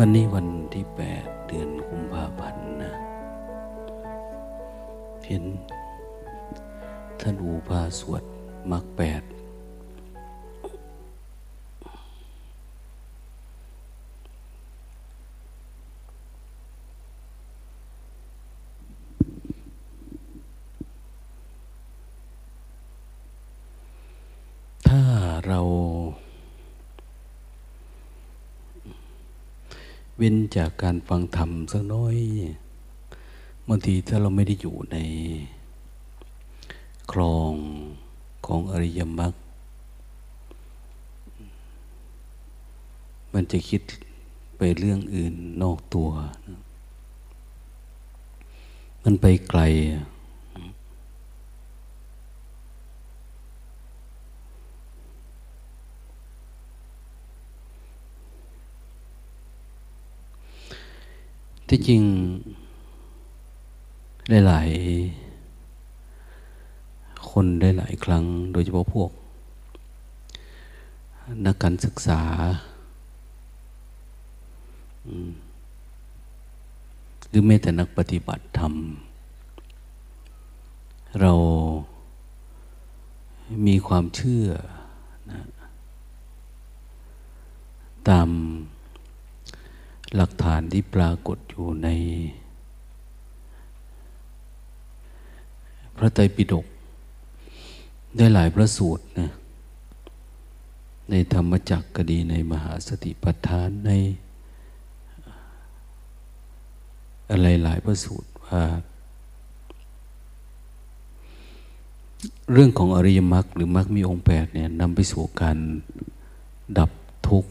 [0.00, 2.92] วันนี้วันที่แปดเดือนกุมภาพันธ์นะ
[5.26, 5.44] เห็น
[7.20, 8.22] ท่านอูพาสวด
[8.70, 9.22] มักแปด
[30.18, 32.16] เว้นจากการฟังธรรมสักน้อย
[33.68, 34.96] บางทีถ้าเราไม่ได้อยู่ใน
[37.12, 37.52] คลอง
[38.46, 39.34] ของอริยมรรค
[43.34, 43.82] มันจะคิด
[44.56, 46.08] ไปเรื่องอื่นนอกตัว
[49.04, 49.60] มันไปไกล
[61.68, 62.02] ที่จริง
[64.46, 69.10] หลายๆคนได้หลายครั้ง โดยเฉพาะพวก
[71.46, 72.22] นักการศึกษา
[77.28, 78.74] หรือแม้แต่นักปฏิบัติธรรม
[81.20, 81.32] เรา
[83.66, 84.46] มีความเชื่อ
[85.30, 85.40] นะ
[88.08, 88.28] ตาม
[90.16, 91.88] หลักฐานที่ปรากฏอยู่ใน
[95.96, 96.66] พระไตรปิฎก
[98.16, 99.30] ได้หลายพระสูตรนะ
[101.10, 103.90] ในธรรมจักรก็ดีในมหาสติปัฏฐานใน
[107.30, 108.62] อะไรหลายพระสูตรว่า
[112.52, 115.58] เรื่องของอริยมรรคหรือมรรคมีองค์แปดเนี่ยนำไปสู่การ
[116.78, 116.90] ดับ
[117.28, 117.50] ทุกข์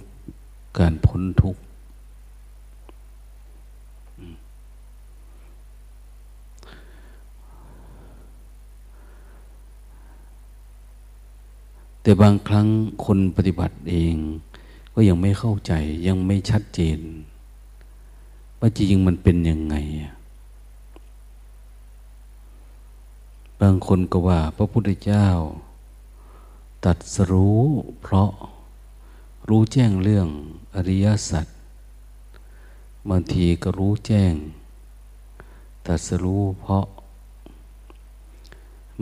[0.79, 1.61] การพ้นทุกข์
[12.07, 12.67] แต่บางครั้ง
[13.05, 14.15] คนปฏิบัติเอง
[14.93, 15.73] ก็ยังไม่เข้าใจ
[16.07, 16.99] ยังไม่ชัดเจน
[18.59, 19.75] ว่าจริงมันเป็นยังไง
[23.61, 25.27] บางคนก็ว่า พระพุทธเจ้า
[26.85, 27.61] ตัดสรู้
[28.01, 28.29] เพราะ
[29.49, 30.27] รู้แจ้งเรื่อง
[30.75, 31.45] อริยสัจ
[33.09, 34.33] บางทีก็รู้แจ้ง
[35.87, 36.85] ตัดสรู้เพราะ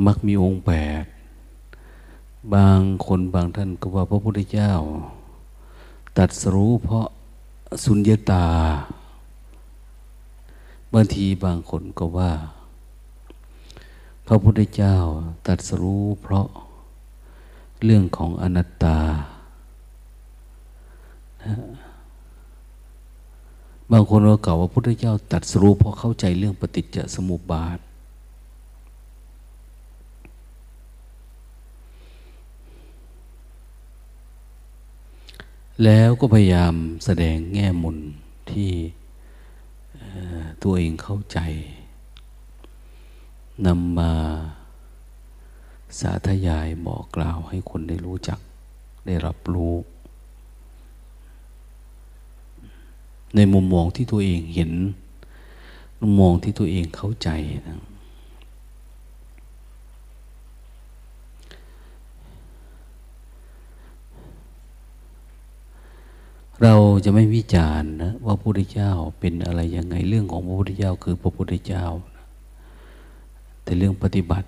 [0.06, 0.74] มักมีองค์แป
[1.04, 1.06] ด
[2.52, 4.72] บางคนบางท่านก็ว่าพระพุทธเจ้า
[6.18, 7.06] ตัดสรู้เพราะ
[7.84, 8.46] สุญญตา
[10.94, 12.32] บางทีบางคนก็ว่า
[14.28, 14.96] พระพุทธเจ้า
[15.48, 16.48] ตัดสรู้เพราะ
[17.84, 18.98] เรื่องของอนัตตา
[23.92, 27.80] บางคนก็กล่าวว่าพระพุทธเจ้าตัดสรู้เพราะเข้าใจเรื่องปฏิจจสมุปบาท
[35.82, 36.74] แล้วก็พยายาม
[37.06, 37.98] แสดงแง่มุม
[38.52, 38.72] ที่
[40.64, 41.40] ตัวเองเข้าใจ
[43.66, 44.14] นำมา
[46.00, 48.40] สาธยายบอกกล่าวให้คนได้รู้จัก
[49.06, 49.76] ได้รับรู้
[53.36, 54.72] ในมุมมองที่ตัวเองเห็น
[56.02, 57.30] มุมมองที่ตัวเองเข้าใจ
[57.68, 57.82] นะ
[66.62, 71.86] เราจะไม่วิจารณ์นะว่าพระพุทธเจ้าเป็นอะไรยังไงเรื่องของพระพุทธเจ้าคือพระพุทธเจ้า
[73.64, 74.48] แต่เรื่องปฏิบัติ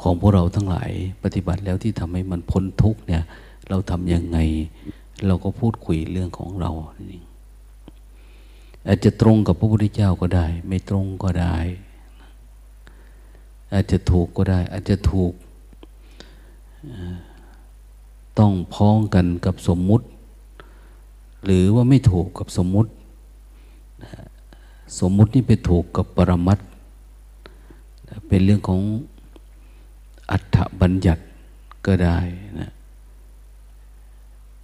[0.00, 0.90] ของพวกเราทั้งหลาย
[1.22, 3.22] ปฏิบัติแล้วที่ทำให้มันพ้นทุกเนี่ย
[3.68, 4.38] เราทำยังไง
[5.26, 6.70] เราก็พูดคุยเรื่องของเรา
[8.88, 11.56] อาจจะตรงกับพระพุทธเจ้าก็ได้ ไม่ตรงก็ได้
[13.72, 15.32] อาจจะถูกก็ได้ อาจจะถูก
[18.38, 20.06] ต้องพ้องกันกับสมมุติ
[21.44, 22.90] หรือว่าไม่ถูกกับสมมุติ
[25.00, 26.58] สมมุตินี่ไปถูกกับปรมัต
[28.28, 28.80] เป็นเรื่องของ
[30.30, 31.22] อัฏฐบัญญัติ
[31.86, 32.18] ก็ได้
[32.60, 32.70] นะ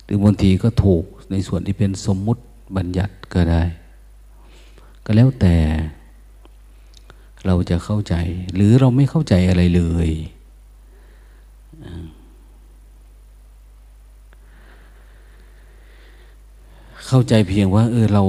[0.04, 2.42] หรือบางทีก็ถูกในส่วนที่เป็นสมมุติ
[2.76, 3.62] บัญญัติก็ได้
[5.04, 5.56] ก็แล้วแต่
[7.46, 8.14] เราจะเข้าใจ
[8.54, 10.10] หรือเราไม่เข้าใจอะไรเลย
[17.12, 18.24] เข้าใจเพียงว่า เออเรา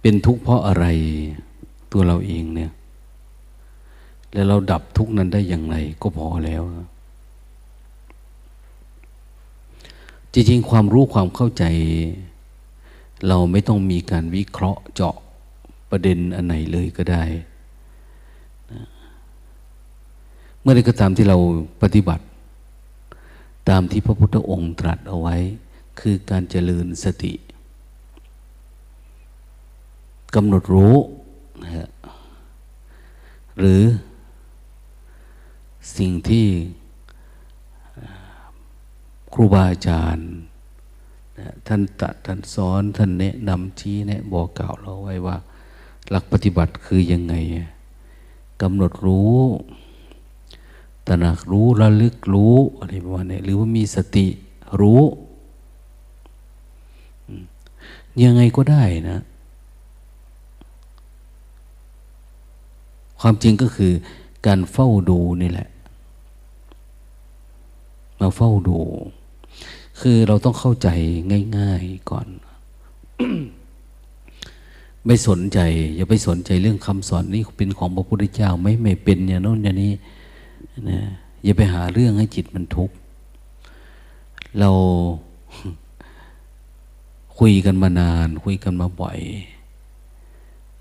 [0.00, 0.86] เป็นทุกข์เพราะอะไร
[1.92, 2.72] ตัวเราเองเนี่ย
[4.32, 6.62] แล้วเราดับทุกข์นั้นได้อย่างไร ก็พอแล้ว
[10.32, 11.64] จริงๆ ความรู้ความเข้าใจ
[13.28, 15.14] เราไม่ต้องมีการวิเคราะห์เจาะ
[15.90, 17.24] ประเด็นอันไหนเลยก็ได้
[20.60, 21.36] เมื่อใดก็ตามที่เรา
[21.82, 22.24] ปฏิบัติ
[23.68, 25.38] ตามที่พระพุทธองค์ตรัสเอาไว้
[25.98, 27.32] คือการเจริญสติ
[30.34, 30.96] กำหนดรู้
[31.62, 31.88] นะฮะ
[33.58, 33.82] หรือ
[35.96, 36.46] สิ่งที่
[39.32, 40.28] ครูบาอาจารย์
[41.66, 45.36] ท่านตัดท่านสอนท่านแนะนำชี้แนะบอกกล่าวเราไว้ว่า
[46.10, 47.34] หลักปฏิบัติคือยังไง
[48.62, 49.38] กำหนดรู้
[51.06, 54.26] ตระหนักรู้ระลึกรู้อะไรประมาณนี้หรือว่ามีสติ
[54.80, 55.02] รู้
[58.24, 59.20] ยังไงก็ได้นะ
[63.20, 63.92] ความจริงก็คือ
[64.46, 65.68] การเฝ้าดูนี่แหละ
[68.20, 68.78] มาเฝ้าดู
[70.00, 70.88] คือเราต้องเข้าใจ
[71.58, 72.26] ง่าย ๆก่อน
[75.06, 75.58] ไม่สนใจ
[75.96, 79.92] อย่าไปสนใจเรื่องคำสอนนี่เป็นของพระพุทธเจ้าไม่ไม่เป็นอย่างโน้นอย่างนี้
[80.88, 81.00] นะ
[81.44, 82.94] อย่าไปหาเรื่องให้จิตมันทุกข์
[84.58, 84.70] เรา
[87.40, 89.18] คุยกันมานาน คุยกันมาบ่อย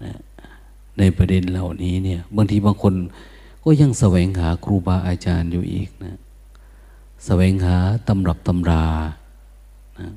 [0.04, 0.14] นะ
[0.98, 2.94] ในประเด็นเหล่านี้เนี่ยบางทีบางคน
[3.63, 6.18] ก็ยังแสวงหาครูบาอาจารย์อยู่อีกนะ
[7.25, 7.75] แสวงหา
[8.08, 8.86] ตำรับตำรา
[10.00, 10.10] นะ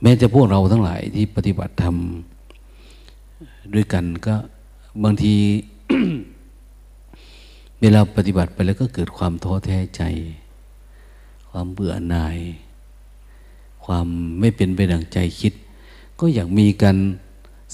[0.00, 1.96] แม้จะพวกเราทั้งหลายที่ปฏิบัติธรรม
[3.74, 4.36] ด้วยกันก็
[5.02, 5.34] บางที
[7.80, 10.02] เวลาปฏิบัติไปแล้วก็เกิดความท้อแท้ใจ
[11.56, 12.38] ความเบื่อหน่าย
[13.84, 14.06] ความ
[14.40, 15.52] ไม่เป็นไปดังใจคิด
[16.18, 16.96] ก็อยากมีกัน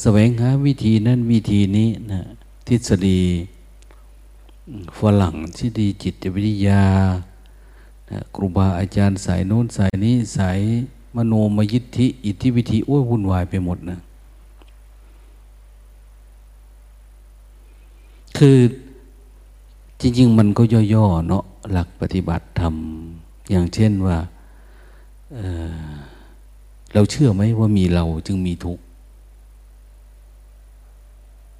[0.01, 2.21] แสวงหาวิธีนั้นวิธีนี้นะ
[2.67, 3.21] ทฤษฎี
[4.99, 6.85] ฝรั่งทฤษฎีจิตวิทยา
[8.35, 10.59] ครูบาอาจารย์สายโน้นสายนี้สาย
[11.17, 13.99] มโนมยิทธิ อิทธิวิธีโอ้ยวุ่นวายไปหมดนะ
[18.39, 18.59] คือ
[20.01, 20.63] จริง ๆ มันก็
[20.95, 22.77] ย่อ ๆ เนาะหลักปฏิบัติธรรม
[23.51, 24.17] อย่างเช่นว่า
[25.33, 28.83] เเราเชื่อไหมว่ามีเราจึงมีทุกข์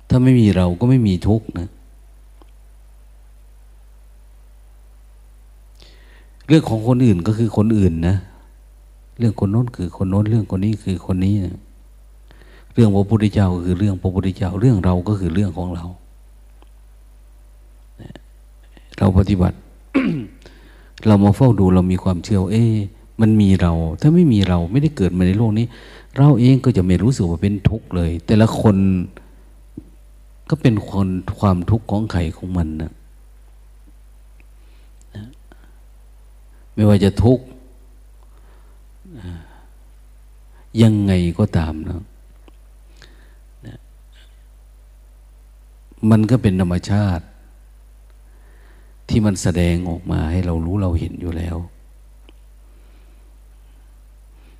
[0.09, 1.69] ถ้าไม่มีเราก็ไม่มีทุกข์นะ
[6.47, 8.17] เรื่องของคนอื่นก็คือคนอื่นนะ
[9.19, 11.57] เรื่องคนโน้นคือคนโน้น เรื่องคนนี้คือคนนี้นะ
[12.75, 15.85] เรื่องพระพุทธเจ้าก็คือเรื่องพระพุทธเจ้า เรื่องเราก็คือเรื่องของเรา
[18.99, 19.57] เราปฏิบัติ
[21.07, 22.65] เรามาเฝ้าดูเรามีความเชื่อเอ๊
[23.21, 25.67] มันมีเรา ถ้าไม่มีเราไม่ได้เกิดมาในโลกนี้
[26.17, 28.77] เราเองก็จะไม่รู้สึกว่าเป็นทุกข์เลย แต่ละคน
[30.51, 31.09] ก็เป็นคน
[31.41, 32.93] ความทุกข์ของใครของมันนะ
[36.75, 37.45] ไม่ว่าจะทุกข์
[40.83, 42.01] ยังไงก็ตามนะ
[46.11, 47.25] มันก็เป็นธรรมชาติ
[49.11, 51.57] ที่มันแสดงออกมาให้เรารู้เราเห็นอยู่แล้ว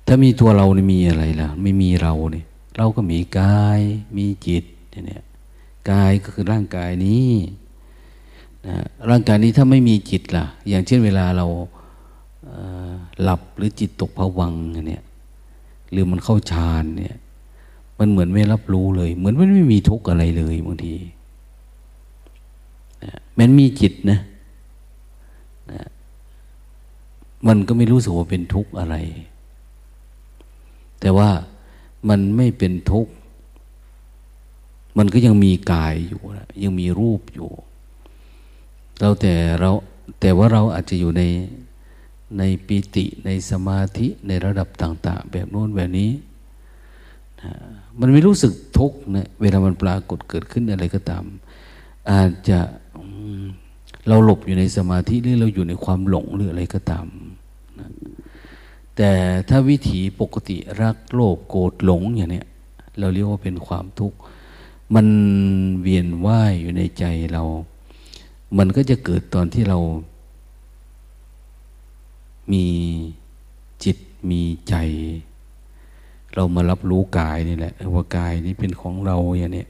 [0.07, 2.45] ถ้ามีตัวเรานี่มีอะไรล่ะ ไม่มีเราเนี่ย
[2.77, 3.81] เราก็มีกาย
[4.17, 5.23] มีจิตเนี่ย
[5.89, 7.31] กายก็คือร่างกายนี้
[8.67, 8.77] นะ
[9.09, 11.47] ร่างกายนี้ถ้าไม่มีจิตล่ะ อย่างเช่นเวลาเรา
[13.21, 14.53] หลับหรือจิตตกผวัง
[14.87, 15.03] เนี่ย
[15.91, 17.15] หรือมันเข้าฌานเนี่ย
[17.99, 20.95] มันเหมือนไม่รับรู้เลย เหมือนมันไม่มีทุกข์อะไรเลยบางที
[23.03, 24.19] นะมันมีจิตนะ
[25.71, 25.89] นะ
[27.47, 28.95] มันก็ไม่รู้สึกว่าเป็นทุกข์อะไร
[30.99, 31.29] แต่ว่า
[32.09, 33.11] มันไม่เป็นทุกข์
[34.97, 37.49] มันก็ยังมีกายอยู่นะยังมีรูปอยู่
[38.99, 39.71] เราแต่เรา
[40.19, 41.23] แต่ว่าเราอาจจะอยู่ใน
[42.37, 46.11] ในปิติในสมาธิในระดับต่าง ๆ แบบโน้นแบบนี้
[47.99, 51.23] มันไม่รู้สึกทุกข์นะเวลามันปรากฏเกิดขึ้นอะไรก็ตาม
[52.11, 52.59] อาจจะ
[54.07, 57.07] เราหลบอยู่ในสมาธิหรือเราอยู่ในความหลงหรืออะไรก็ตาม
[57.79, 57.89] นะ
[58.95, 59.11] แต่
[59.49, 62.47] ถ้าวิถีปกติรักโลภโกรธหลงอย่างเนี้ย
[62.99, 64.17] เราเรียกว่าเป็นความทุกข์
[64.95, 65.07] มัน
[65.81, 67.43] เวียนว่ายอยู่ในใจเรา
[68.57, 69.79] มันก็จะเกิดตอนที่เรา
[72.51, 72.65] มี
[73.83, 73.97] จิต
[74.29, 74.75] มีใจ
[76.35, 79.69] เรามารับรู้กายนี่แหละว่ากายนี้เป็นของเราอย่างเนี้ย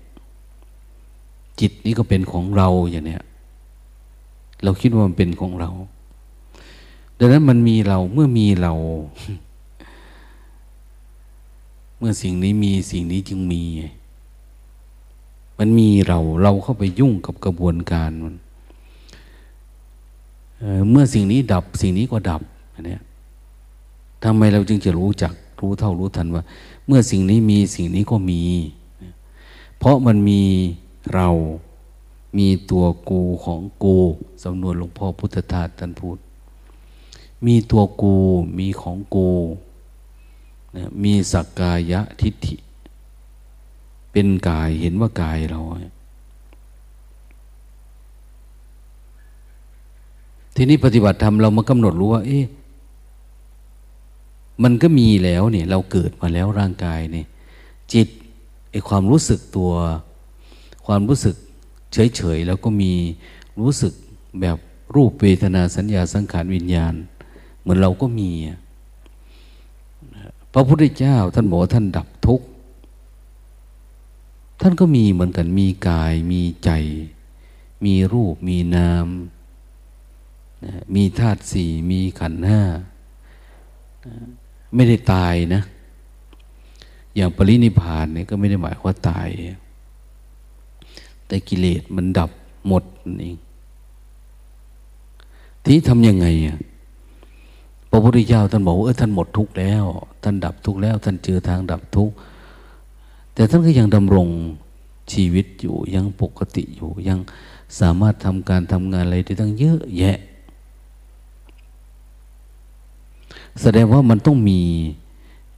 [1.60, 3.24] จิตนี้ก็เป็นของเราอย่างเนี้ย
[4.64, 5.70] เราคิดว่ามันเป็นของเรา
[7.18, 8.74] ดังนั้นมันมีเราเมื่อมีเรา
[11.98, 13.64] เมื่อสิ่งนี้มีสิ่งนี้จึงมี
[15.60, 18.36] มันมีเราเราเข้าไปยุ่งกับกระบวนการมัน
[20.90, 22.42] เมื่อสิ่งนี้ดับสิ่งนี้ก็ดับ
[22.74, 22.98] อันนี้
[24.24, 26.44] ทำไมเราจึงจะรู้จักรู้เท่ารู้ทันว่า
[26.88, 28.42] เมื่อสิ่งนี้มีสิ่งนี้ก็มี
[29.78, 30.42] เพราะมันมี
[31.14, 31.30] เรา
[32.38, 33.98] มีตัวกูของกู
[34.44, 36.18] สำนวนหลวงพ่อพุทธทาสท่านพูด
[37.46, 38.16] มีตัวกู
[38.60, 39.30] มีของกู
[40.76, 42.56] นะมีสักกายะทิฏฐิ
[44.12, 45.62] เป็นกายเห็นว่ากายเรา
[50.56, 52.46] ทีนี้ปฏิบัติธรรมเรามากำหนดรู้ว่า เอ๊ะ
[54.64, 57.28] มันก็มีแล้วเนี่ย เราเกิดมาแล้วร่างกายเนี่ย
[57.94, 58.08] จิต
[58.72, 59.72] ไอความรู้สึกตัว
[60.86, 61.36] ความรู้สึก
[61.94, 62.94] เฉยๆ แล้วก็มี
[63.60, 63.94] รู้สึก
[64.42, 64.58] แบบ
[64.96, 66.94] รูปเวทนาสัญญาสังขารวิญญาณ
[67.60, 68.30] เหมือนเราก็มี
[70.54, 72.48] พระพุทธเจ้าท่านบอกว่าท่านดับทุกข์
[74.62, 76.72] ท่านก็มีเหมือนกันมีกาย มีใจ
[77.86, 79.08] มีรูป มีนาม
[80.96, 82.62] มีธาตุสี่มีขันธ์ห้า
[84.76, 85.62] ไม่ได้ตายนะ
[87.16, 89.28] อย่างปรินิพานเนี่ยก็ไม่ได้หมายว่าตาย
[91.32, 92.32] แต่กิเลสมันดับ
[92.68, 93.38] หมดนั่นเอง
[95.66, 96.58] ที่ทำยังไงอะ
[97.90, 99.84] พระพุทธเจ้าท่านบอกว่าเออท่านหมดทุกข์แล้ว
[100.24, 102.16] ท่านดับทุกข์แล้ว ท่านเจอทางดับทุกข์
[103.34, 104.28] แต่ท่านก็ยังดำรง
[105.14, 107.20] ชีวิตอยู่ยังปกติอยู่ ยัง
[107.80, 110.18] สามารถทำการทำงานอะไรได้ตั้งเยอะแยะ
[113.62, 114.62] แสดงว่ามันต้องมี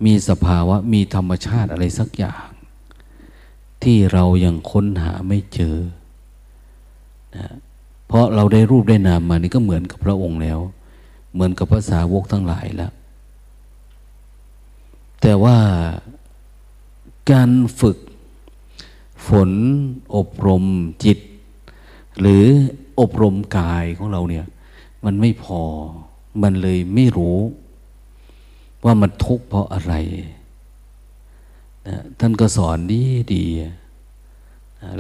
[0.05, 2.52] มีสภาวะมีธรรมชาติอะไรสักอย่าง
[3.83, 5.77] ที่เรายังค้นหาไม่เจอ
[7.37, 7.47] นะ
[8.07, 10.59] เพราะเราได้รูปได้นามมานี่ก็เหมือนกับพระองค์แล้ว
[11.33, 12.93] เหมือนกับภาษาวกทั้งหลายแล้ว
[15.21, 15.57] แต่ว่า
[17.31, 17.97] การฝึก
[19.27, 19.51] ฝน
[20.15, 20.63] อบรม
[21.03, 21.19] จิต
[22.19, 22.43] หรือ
[22.99, 24.45] อบรมกายของเราเนี่ย
[25.05, 25.61] มันไม่พอ
[26.43, 27.37] มันเลยไม่รู้
[28.83, 29.93] ว่ามันทุกข์เพราะอะไร
[31.87, 33.01] นะท่านก็สอนดี
[33.33, 33.71] ดีนะ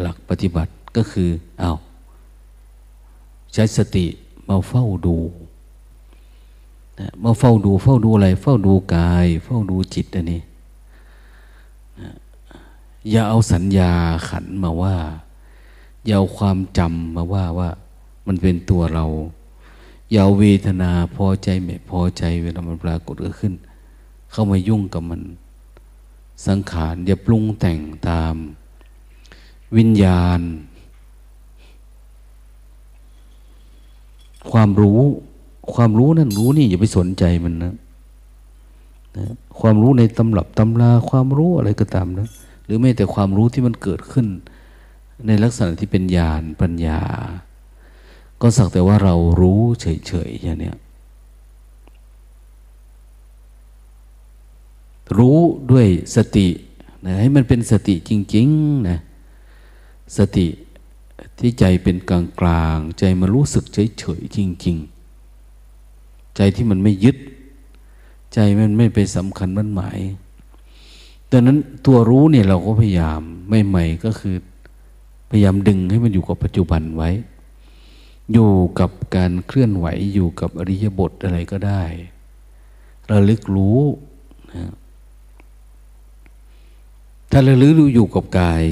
[0.01, 1.71] หลักปฏิบัติก็คือเอา
[3.53, 4.05] ใช้สติ
[4.47, 5.17] มาเฝ้าดู
[6.99, 10.41] นะมาเฝ้าดู เฝ้าดูอะไร เฝ้าดูกาย เฝ้าดูจิตอันนี้
[11.99, 12.09] นะ
[13.09, 13.91] อย่าเอาสัญญา
[14.29, 14.95] ขันมาว่า
[16.05, 17.69] อย่าเอาความจำมาว่าว่า
[18.27, 19.05] มันเป็นตัวเรา
[20.11, 23.53] อย่าเอาเวทนาพอใจไม่พอใจเวลามันปรากฏเกิดขึ้น
[24.31, 25.21] เข้ามายุ่งกับมัน
[26.47, 28.35] สังขารอย่าปรุงแต่งตาม
[29.77, 30.41] วิญญาณ
[34.51, 34.99] ความรู้
[35.73, 37.73] ความรู้นั่นรู้นี่อย่าไปสนใจมันนะ
[39.17, 39.25] นะ
[39.59, 42.27] ความรู้ในตำรับตำราความรู้อะไรก็ตามนะ
[42.65, 44.27] หรือไม่แต่ความรู้ที่มันเกิดขึ้น
[45.27, 47.01] ในลักษณะที่เป็นญาณปัญญา
[48.41, 50.75] ก็สักแต่ว่าเรารู้เฉยๆอย่างเนี้ย
[55.17, 55.39] รู้
[55.71, 56.47] ด้วยสติ
[57.05, 58.99] นะให้มันเป็นสติจริงๆนะ
[60.17, 60.47] สติ
[61.39, 64.77] ที่ใจเป็นกลางกลางใจมารู้สึกเฉยๆจริง
[65.55, 67.17] ๆ ใจที่มันไม่ยึด
[68.33, 69.99] ใจมันไม่ไปสำคัญมันหมาย
[71.31, 74.35] ดังนั้นตัวรู้เนี่ยเราก็พยายามไม่ใหม่ก็คือ
[75.29, 77.09] พยายามดึงให้มันอยู่กับปัจจุบันไว้
[78.33, 81.83] อยู่กับการเคลื่อนไหวอยู่กับอริยบทอะไรก็ได้
[83.11, 83.79] ระลึกรู้
[84.53, 84.71] นะ
[87.35, 88.63] ถ้าเราลื้อรู้อยู่กับกาย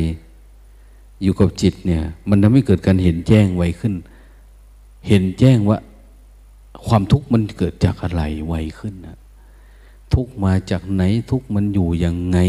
[1.23, 3.93] อยู่กับจิตเนี่ย มันทำให้เกิดการเห็นแจ้งไวขึ้น
[5.07, 5.77] เห็นแจ้งว่า
[6.87, 9.17] ความทุกข์มันเกิดจากอะไรไวขึ้นนะ
[10.13, 12.39] ทุกมาจากไหนทุกมันอยู่ยังไง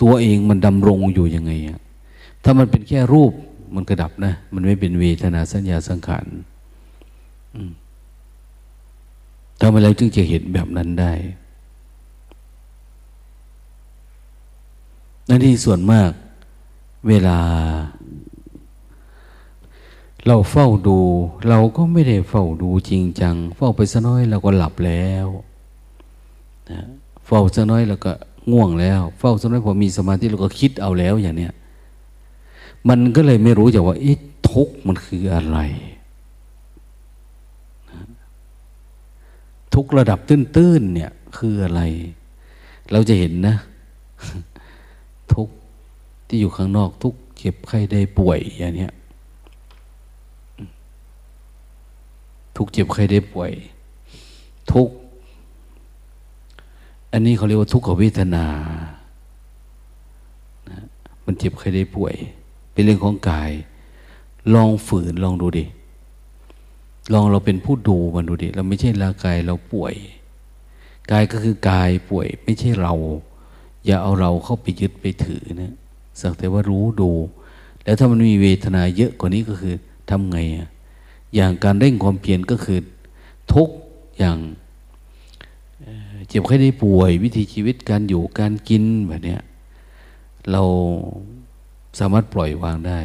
[0.00, 1.52] ตัวเองมันดำรงอยู่ยังไง
[2.42, 3.32] ถ้ามันเป็นแค่รูป
[3.74, 6.26] มันกระดับนะ มันไม่เป็นเวทนาสัญญาสังขาร
[9.60, 11.12] ทำไมเราจึงจะเห็นแบบนั้นได้
[15.28, 16.10] นั่นที่ส่วนมาก
[17.08, 17.38] เวลา
[20.26, 20.98] เราเฝ้าดู
[21.48, 25.26] เราก็ไม่ได้เฝ้าดูจริงจัง เฝ้าไปสัน้อยเราก็หลับแล้ว
[26.70, 26.80] นะ
[27.26, 28.12] เฝ้าสัน้อยเราก็
[28.50, 31.52] ง่วงแล้ว เฝ้าสัน้อยพอมีสมาธิเราก็คิดเอาแล้วอย่างเนี้ย
[32.88, 34.18] มันก็เลยไม่รู้จักว่าเอ๊ะ
[34.50, 35.58] ทุกมันคืออะไร
[39.74, 41.80] ทุกระดับตื้นๆเนี่ยคืออะไร
[42.92, 43.56] เราจะเห็นนะ
[46.34, 48.88] ที่อยู่ข้างนอกทุกเจ็บไข้ได้ป่วยอย่างนี้
[52.56, 53.52] ทุกเจ็บไข้ได้ป่วย
[54.72, 54.88] ทุก
[57.12, 58.46] อันนี้เขาเรียกว่าทุกขเวทนา
[61.24, 62.14] มันเจ็บใครได้ป่วย
[62.72, 63.50] เป็นเรื่องของกาย
[64.54, 65.64] ลองฝืนลองดูดิ
[67.12, 69.94] ลองเราเป็นผู้ดูมันดูดิ เราไม่ใช่ร่างกายเราป่วย
[71.10, 72.94] กายก็คือกายป่วย ไม่ใช่เรา
[73.86, 75.74] อย่าเอาเราเข้าไปยึดไปถือนะ
[76.20, 77.10] สักแต่ว่ารู้ดู
[77.84, 79.74] แล้วถ้ามันมีเวทนาเยอะกว่านี้ก็คือ
[80.10, 80.68] ทำไงอะ
[81.34, 82.78] อย่างการเร่งความเพียรก็คือ
[83.52, 83.68] ทุก
[84.18, 84.38] อย่าง
[86.28, 89.40] เจ็บไข้ได้ป่วย วิถีชีวิตการอยู่การกินแบบเนี้ย
[90.52, 90.62] เรา
[91.98, 93.00] สามารถปล่อยวางได้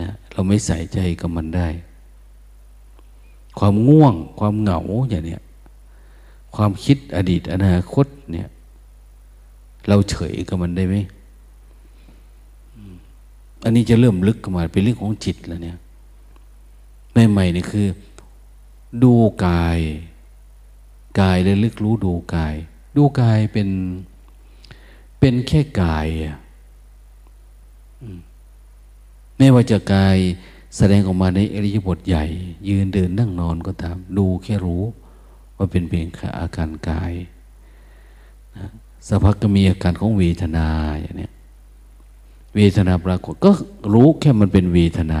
[0.00, 1.68] นะเราไม่ใส่ใจกับมันได้
[3.58, 5.42] ความง่วง ความเหงาอย่างเนี้ย
[6.54, 8.48] ความคิดอดีตอนาคตเนี่ย
[9.88, 10.96] เราเฉยกับมันได้ไหม
[13.64, 15.78] อันนี้จะเริ่มลึกขึ้นมาเป็นเรื่องของจิตแล้วเนี่ย
[17.30, 17.86] ใหม่ๆนี่คือ
[19.02, 19.12] ดู
[19.46, 19.78] กาย
[21.20, 22.54] กายเลยลึกรู้ดูกาย
[22.96, 23.68] ดูกายเป็น
[25.18, 26.06] เป็นแค่กาย
[29.36, 30.16] ไม่ว่าจะกาย
[30.76, 32.24] แสดงออกมาในอริยบทใหญ่
[32.68, 34.82] ยืนเดินนั่งนอนก็ตาม ดูแค่รู้
[35.56, 37.12] ว่าเป็นเพียงอาการกาย
[38.56, 38.66] นะ
[39.06, 40.68] สักพักก็มีอาการของเวทนา
[41.00, 41.30] อย่างนี้
[42.54, 43.50] เวทนาปรากฏก็
[43.94, 45.14] รู้แค่มันเป็นเวทน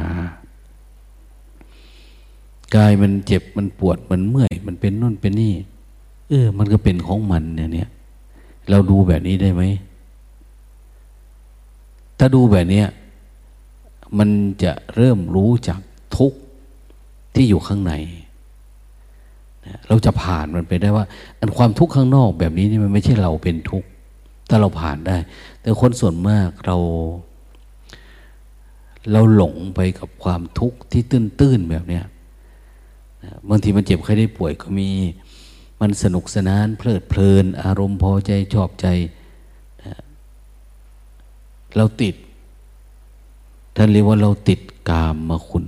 [2.76, 5.54] กายมันเจ็บมันปวดมันเมื่อย มันเป็นนู่นเป็นนี่
[6.28, 7.88] เออ มันก็เป็นของมันเนี่ยเนี่ย
[8.70, 9.62] เราดูแบบนี้ได้ไหม
[12.18, 12.82] ถ้าดูแบบนี้
[14.18, 14.28] มัน
[14.62, 15.80] จะเริ่มรู้จาก
[16.16, 16.38] ทุกข์
[17.34, 17.92] ที่อยู่ข้างใน
[19.88, 21.04] เราจะผ่านมันไปได้ว่า
[21.40, 23.88] อันความทุกข์ข้างนอกแบบนี้นี่มันไม่ใช่เราเป็นทุกข์
[24.48, 25.16] ถ้าเราผ่านได้
[25.64, 26.76] แต่คนส่วนมากเรา
[29.12, 32.04] เราหลงไปกับความทุกข์ที่ตื้นๆแบบเนี้ย
[33.48, 34.88] บางทีมันเจ็บใครได้ป่วยก็มี
[35.80, 38.86] มันสนุกสนานเพลิดเพลิน อารมณ์พอใจชอบใจ
[41.76, 42.14] เราติด
[43.76, 45.66] ท่านเรียกว่าเราติดกามมาคุณ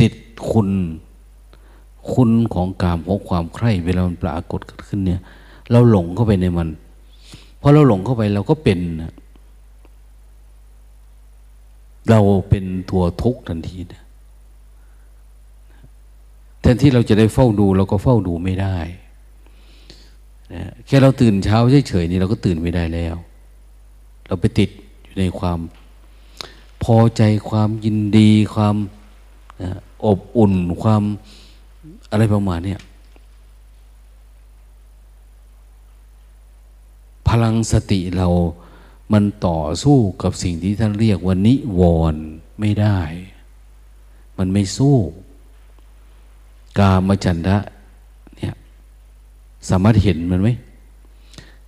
[0.00, 0.14] ติด
[0.50, 0.68] คุณ
[2.12, 5.20] คุณของกามของความใคร่เวลามันปรากฏขึ้นเนี่ย
[5.70, 6.68] เราหลงเข้าไปในมัน
[7.60, 8.80] พอเราหลงเข้าไปเราก็เป็น
[12.10, 14.02] เราเป็นตัวทุกข์ทันทีนะ
[16.60, 18.78] แทนที่เราจะได้เฝ้าดู เราก็เฝ้าดูไม่ได้
[20.54, 23.16] นะแค่เราตื่นเช้าเฉยๆนี่เราก็ตื่นไม่ได้แล้ว
[24.26, 24.70] เราไปติด
[25.02, 25.58] อยู่ในความ
[26.82, 28.76] พอใจความยินดีความ
[29.62, 29.70] นะ
[30.06, 31.02] อบอุ่นความ
[32.10, 32.76] อะไรประมาณนี้
[37.30, 38.28] พลังสติเรา
[39.12, 42.24] มันต่อสู้กับสิ่งที่ท่านเรียกว่านิวรณ์
[42.60, 43.00] ไม่ได้
[44.38, 44.96] มันไม่สู้
[46.78, 47.58] กามจันทะ
[48.36, 48.54] เนี่ย
[49.68, 50.48] สามารถเห็นมันไหม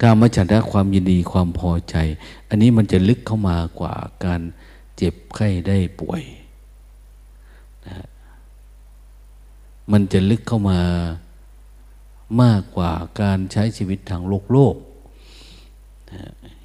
[0.02, 1.96] กามจันทะความยินดีความพอใจ
[2.48, 3.94] อันนี้มันจะลึกเข้ามากว่า
[4.24, 4.40] การ
[4.96, 6.22] เจ็บไข้ได้ป่วย
[7.86, 8.06] นะ
[9.92, 10.80] มันจะลึกเข้ามา
[12.42, 14.76] มากกว่าการใช้ชีวิตทางโลกโลก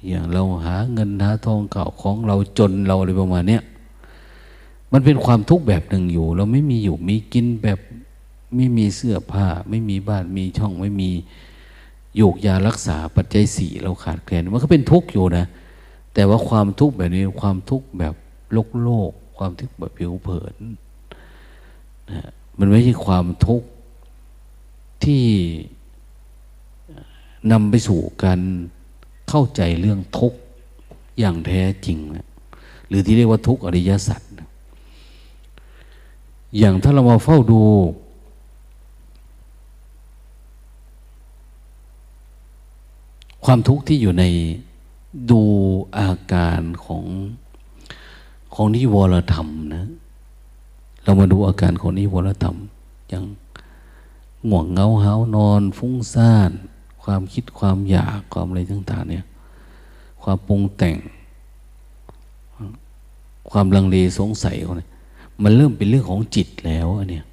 [0.06, 3.62] อย่างเราหาเงินหาทองเก่าของเราจนเราอะไรประมาณเนี้ย
[4.92, 7.78] มันเป็นความทุกข์แบบหนึ่งอยู่ เราไม่มีอยู่มีกินแบบ
[8.56, 11.10] ไม่มีเสื้อผ้า ไม่มีบ้านมีช่องไม่มี
[12.16, 15.46] โยกยารักษาปัจจัยสี่เราขาดแคลนมันก็เป็นทุกข์อยู่นะ
[16.14, 18.14] แต่ว่าความทุกข์แบบนี้ความทุกข์แบบ
[18.52, 20.54] โลกโลก ความทุกข์แบบผิวเผิน
[22.10, 22.22] นะ
[22.58, 23.68] มันไม่ใช่ความทุกข์
[25.04, 25.24] ที่
[27.52, 28.40] นำไปสู่การ
[29.28, 30.38] เข้าใจเรื่องทุกข์
[31.18, 32.26] อย่างแท้จริงนะ
[32.88, 34.22] หรือที่เรียกว่าทุกข์อริยสัจ
[36.58, 37.60] อย่างถ้าเรามาเฝ้าดู
[43.44, 44.24] ความทุกข์ที่อยู่ใน
[45.30, 45.40] ดู
[45.98, 47.04] อาการของ
[48.54, 49.86] ของนิวรธรรมนะ
[51.04, 52.56] เรามาดูอาการของนิวรธรรม
[53.08, 53.24] อย่าง
[54.48, 56.52] ง่วงเงาหานอน ฟุ้งซ่าน
[57.10, 59.24] ความคิดความอยากความอะไรต่างๆเนี่ย
[60.22, 60.96] ความปรุงแต่ง
[63.50, 64.90] ความลังเลสงสัยเขาเนี่ย
[65.42, 67.24] มันเริ่มเป็นเรื่องของจิตแล้วอันเนี้ย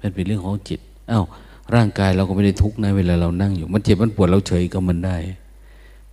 [0.00, 0.80] มันเป็นเรื่องของจิต
[1.10, 1.24] อา้าว
[1.74, 5.16] ร่างกายเราก็ไม่ได้ทุกข์นะเวลาเรานั่งอยู่ มันเจ็บมันปวดเราเฉยกับมันได้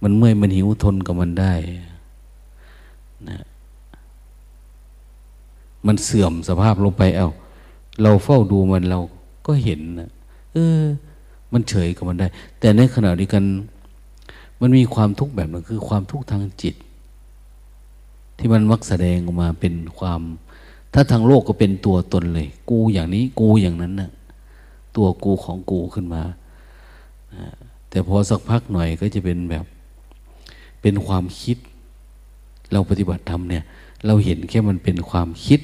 [0.04, 1.54] มันเมื่อยมันหิวทนกับมันได้
[3.30, 3.40] นะ
[5.88, 7.30] มันเสื่อมสภาพลงไปเอา้า
[8.02, 9.00] เราเฝ้าดูมันเรา
[9.48, 10.10] ก็เห็นนะ
[10.54, 10.80] เออ
[11.54, 12.28] มันเฉยกับมันได้
[12.60, 13.44] แต่ในขณะเดียวกัน
[14.62, 16.76] มันมีความทุกข์แบบนึงคือความทุกข์ทางจิต
[18.38, 20.22] ที่มันมักแสดงออกมาเป็นความ
[20.94, 24.12] ถ้าทางโลกก็เป็นตัวตนเลย กูอย่างนี้กูอย่างนั้นนะ่ะ
[24.96, 26.24] ตัวกูของกูขึ้นมา
[27.90, 29.66] แต่พอสักพักหน่อยก็จะเป็นแบบ
[30.82, 31.58] เป็นความคิด
[32.72, 33.64] เราปฏิบัติธรรมเนี่ย
[34.06, 35.60] เราเห็นแค่มันเป็นความคิด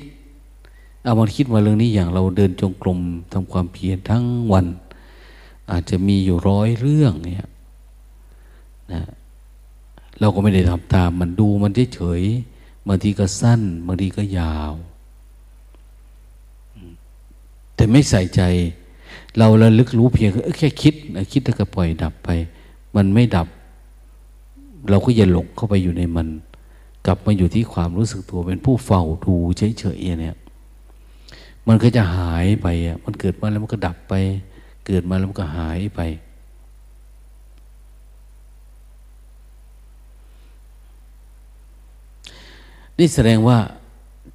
[1.03, 2.99] เอามันคิดมาเรื่องนี้อย่างเราเดินจงกรม
[3.33, 4.65] ทำความเพียรทั้งวัน
[5.71, 7.47] อาจจะมีอยู่ร้อยเรื่องเนี่ย
[8.93, 9.03] นะ
[10.19, 14.73] เราก็ไม่ได้ทำตามมันดูมันเฉยๆบางทีก็สั้นบางทีก็ยาว
[17.75, 18.41] แต่ไม่ใส่ใจ
[19.37, 20.93] เราระลึกรู้เพียงแค่คิด
[21.31, 22.29] คิดแล้วก็ปล่อยดับไป
[22.95, 23.47] มันไม่ดับ
[24.89, 26.27] เราก็อย่าหลงเข้าไปอยู่ในมัน
[27.05, 30.37] กลับมาอยู่ที่ความรู้สึกตัวเป็นผู้เฝ้าดูเฉยๆเนี่ย
[31.67, 34.13] มันก็จะหายไปอะมันเกิดมาแล้วมันก็ดับไป
[34.91, 36.01] เกิดมาแล้วมันก็หายไป
[42.97, 43.57] นี่แสดงว่า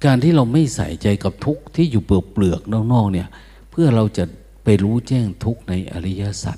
[0.05, 3.27] การที่เราไม่ใส่ใจกับทุกข์ที่อยู่เปลือกเปลือกนอกๆเนี่ย
[3.71, 4.23] เพื่อเราจะ
[4.63, 6.57] ไปรู้แจ้งทุกข์ในอริยสัจ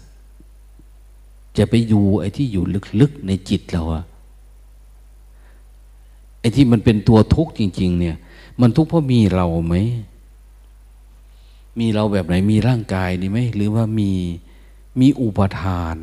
[1.58, 2.64] จะไปอยู่ไอ้ที่อยู่
[3.02, 4.04] ลึกๆในจิตเราอะ
[6.40, 8.16] ไอ้ที่มันเป็นตัวทุกข์จริง ๆ เนี่ย
[8.62, 9.76] มันทุกข์เพราะมีเราไหม
[11.80, 14.12] มีเราแบบไหนมีร่างกายนี่ไหมหรือว่ามี
[15.00, 15.98] มีอุปทาน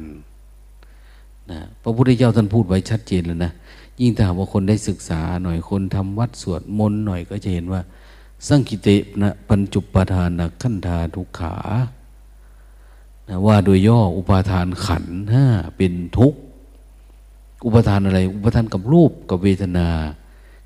[1.50, 3.52] นะพระพุทธเจ้าท่านพูดไว้ชัดเจนแล้วนะ
[4.00, 7.80] ยิ่งถ้าว่าคนได้ศึกษาหน่อยคนทำวัดสวดมนต์หน่อยก็จะเห็นว่า
[8.48, 8.88] สังกิเต
[9.22, 11.56] นะปัญจุปทานนะขันธาทุกขา
[13.28, 16.38] นะว่าโดยย่ออุปาทานขันห้าเป็นทุกข์
[17.64, 19.88] อุปทานอะไร อุปทานกับรูปกับเวทนา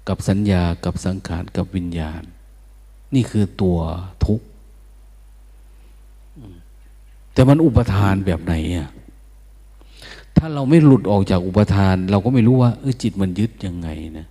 [0.09, 2.23] กับสัญญากับสังขารกับวิญญาณ
[3.15, 3.79] นี่คือตัว
[4.25, 4.47] ทุกข์
[7.39, 8.89] แต่มันอุปทานแบบไหนอะ
[10.37, 14.27] ถ้าเราไม่หลุดออกจากอุปทาน เราก็ไม่รู้ว่าเออจิตมันยึดยังไงนะ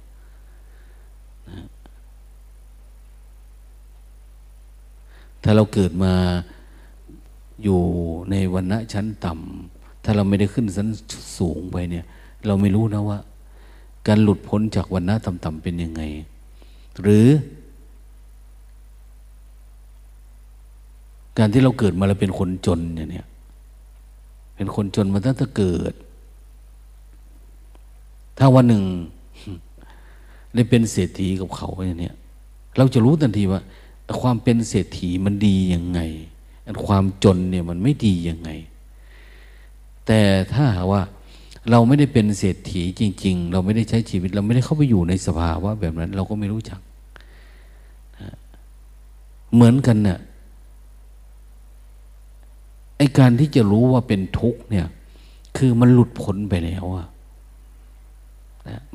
[5.43, 6.13] ถ้าเราเกิดมา
[7.63, 7.79] อยู่
[8.31, 10.89] ในวันณะชั้นต่ำถ้าเราไม่ได้ขึ้นชั้น
[11.37, 12.05] สูงไปเนี่ย
[12.45, 13.19] เราไม่รู้นะว่า
[14.07, 16.01] การหลุดพ้นจากวันณะต่ำๆเป็นยังไง
[17.01, 17.27] หรือ
[21.37, 23.27] การที่เราเกิดมาแล้วเป็นคนจนเนี่ย
[24.55, 25.93] เป็นคนจนมาตั้งแต่เกิด
[28.37, 28.83] ถ้าวันหนึ่ง
[30.53, 32.11] ได้เป็นเศรษฐีกับเขาอย่างนี้
[32.77, 33.61] เราจะรู้ทันทีว่า
[34.21, 35.99] ความเป็นเศรษฐีมันดียังไง
[36.85, 38.49] ความจนเนี่ยมันไม่ดียังไง
[40.05, 40.19] แต่
[40.53, 41.01] ถ้าหาว่า
[41.71, 46.79] เราไม่ได้เป็นเศรษฐีจริง ๆ เราไม่ได้ใช้ชีวิต เราไม่ได้เข้าไปอยู่ในสภาวะแบบนั้น เราก็ไม่รู้จัก
[49.53, 50.19] เหมือนกันเนะ่ย
[52.97, 54.87] ไอการที่จะรู้ว่าเป็นทุกข์เนี่ย
[55.57, 57.07] คือมันหลุดพ้นไปแล้วอะ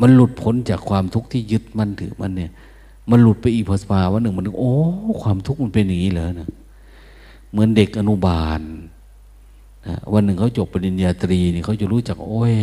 [0.01, 2.53] มันหลุดพ้นจากความทุกข์ที่ยึดมันถือมันเนี่ย
[3.11, 4.75] มันหลุดไปอีกภาวะหนึ่งมันโอ้
[5.23, 6.49] ความทุกข์มันเป็นอย่างนี้เหรอนะ
[7.51, 8.61] เหมือนเด็กอนุบาล
[9.87, 12.55] นะวันหนึ่งเขาจบปริญญาตรีนี่เขาจะรู้จัก โอ้ย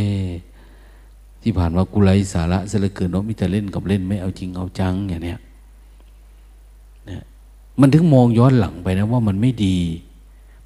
[1.42, 5.40] ที่ผ่านมากุไลสาระเสลเกินเนาะมิแต่เล่นกับเล่นไม่เอาจริงเอาจังอย่างเนี้ย
[7.10, 7.24] นะ
[7.80, 9.78] มันถึงมองย้อนหลังไปนะว่ามันไม่ดี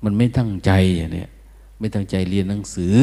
[0.03, 1.25] มันไม่ตั้งใจอย่างนี้
[1.79, 2.95] ไม่ตั้งใจเรียนหนังสือ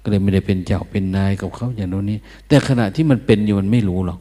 [0.00, 2.18] ก็เลยไม่ได้เป็นเจ้าเป็นนายกับเขาอย่างโน้นนี้
[2.48, 4.18] แต่ขณะที่มันเป็นอยู่มันไม่รู้หรอก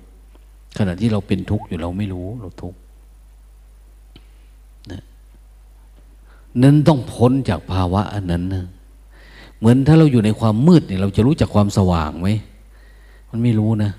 [0.78, 2.80] ขณะที่เราเป็นทุกข์อยู่เราไม่รู้เราทุกข์
[4.92, 5.02] นะ
[6.64, 8.66] นั้นต้องพ้นจากภาวะอันนั้นนะ
[9.58, 12.30] เหมือนถ้าเราอยู่ในความมืดเนี่ยเราจะรู้จักความสว่างไหม
[13.30, 13.92] มันไม่รู้นะ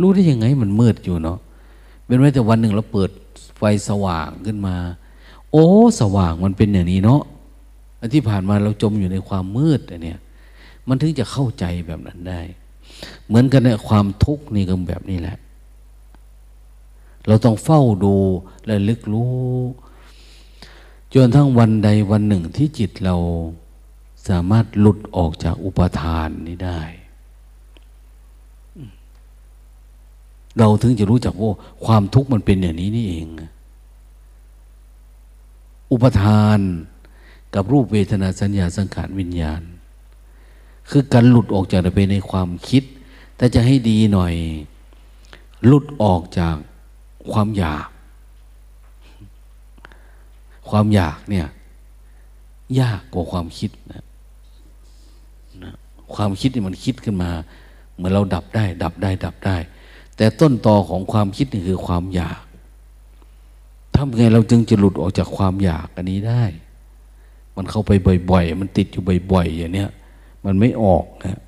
[0.00, 1.38] รู้ได้ยังไงมันมืดอยู่เนาะ
[2.06, 3.10] เป็นไว้แต่วันหนึ่งเราเปิด
[3.58, 4.74] ไฟสว่างขึ้นมา
[5.52, 5.66] โอ้
[6.00, 7.22] สว่างมันเป็นอย่างนี้เนาะ
[8.00, 10.20] อันที่ผ่านมาเราจมอยู่ในความมืดอันเนี้ย
[10.88, 12.40] มันถึงจะเข้าใจแบบนั้นได้
[13.26, 15.36] เหมือนกันเนี่ยความทุกข์นี่ก็แบบนี้แหละ
[17.26, 18.14] เราต้องเฝ้าดู
[18.66, 19.34] และลึกรู้
[21.14, 23.16] จนทั้งวันใดวันหนึ่งที่จิตเรา
[24.28, 26.80] สามารถหลุดออกจากอุปทานนี้ได้
[30.58, 31.52] เราถึงจะรู้จักว่า
[31.84, 33.26] ความทุกข์มันเป็นอย่างนี้นี่เอง
[35.96, 36.58] อุปทาน
[37.54, 39.62] กับรูปเวทนาสัญญาสังขารวิญญาณ
[40.90, 42.82] คือการหลุดออกจากไปในความคิด
[43.36, 44.34] แต่จะให้ดีหน่อย
[45.66, 46.56] หลุดออกจาก
[47.32, 47.88] ความอยาก
[50.68, 51.46] ความอยากเนี่ย
[52.80, 54.04] ยากกว่าความคิดนะ
[55.62, 55.74] นะ
[56.14, 57.30] ความคิดนี่มันคิดขึ้นมา
[57.94, 59.56] เหมือนเราดับได้ ดับได้ ดับได้
[60.16, 62.40] แต่ต้นตอของความคิดนี่คือความอยาก
[63.96, 66.44] ทำไงเราจึงจะหลุดออกจากความอยากอันนี้ได้
[67.56, 67.90] มันเข้าไป
[68.30, 69.90] บ่อย ๆ มันติดอยู่บ่อยๆอย่างเนี้ย
[70.44, 71.40] มันไม่ออกนะ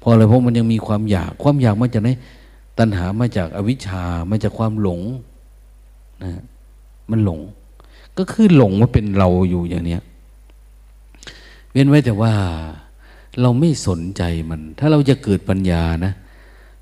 [0.00, 2.10] พออะไรเพราะมันยังมีความอยาก ความอยากมาจากไหน
[2.78, 5.00] ตัณหามาจากอวิชชามาจากความหลง
[6.24, 6.42] นะ
[7.10, 7.40] มันหลง
[8.18, 10.02] ก็คือหลงว่าเป็นเราอยู่อย่างเนี้ย
[11.72, 12.32] เว้นไว้แต่ว่า
[13.40, 16.12] เราไม่สนใจมัน ถ้าเราจะเกิดปัญญานะ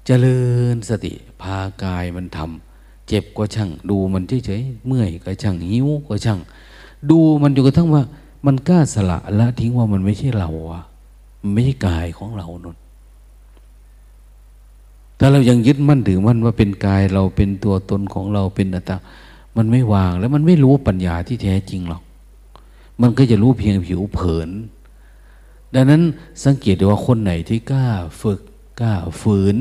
[0.08, 0.40] จะเจริ
[0.74, 2.73] ญสติพากายมันทำ
[3.08, 6.38] เจ็บก็ช่าง ดูมันเฉยๆเมื่อยก็ช่างหิวก็ช่าง
[7.10, 8.02] ดูมันจนกระทั่งว่า
[8.46, 10.82] มันกล้าสละละทิ้งว่ามันไม่ใช่เราอะ
[11.42, 12.76] มันไม่ใช่กายของเรานน
[15.18, 18.96] ถ้าเรายังยึดมั่นถือมั่นว่าเป็นกายเราเป็นตัวตนของเราเป็นอัตตา
[19.56, 22.02] มันไม่วางแล้วมันไม่รู้ปัญญาที่แท้จริงหรอก
[23.00, 24.50] มันก็จะรู้เพียงผิวเผิน
[25.74, 26.02] ดังนั้น
[26.44, 27.86] สังเกตดูว่าคนไหนที่กล้า
[28.20, 28.40] ฝึก
[28.80, 29.56] กล้าฝืน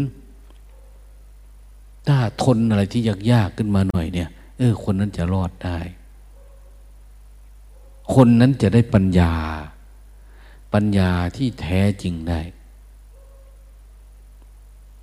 [2.07, 5.79] กล้าทนอะไรที่ยากๆขึ้นมาหน่อยเนี่ย เออ คนนั้นจะรอดได้
[8.15, 9.33] คนนั้นจะได้ปัญญา
[10.73, 12.41] ปัญญาที่แท้จริงได้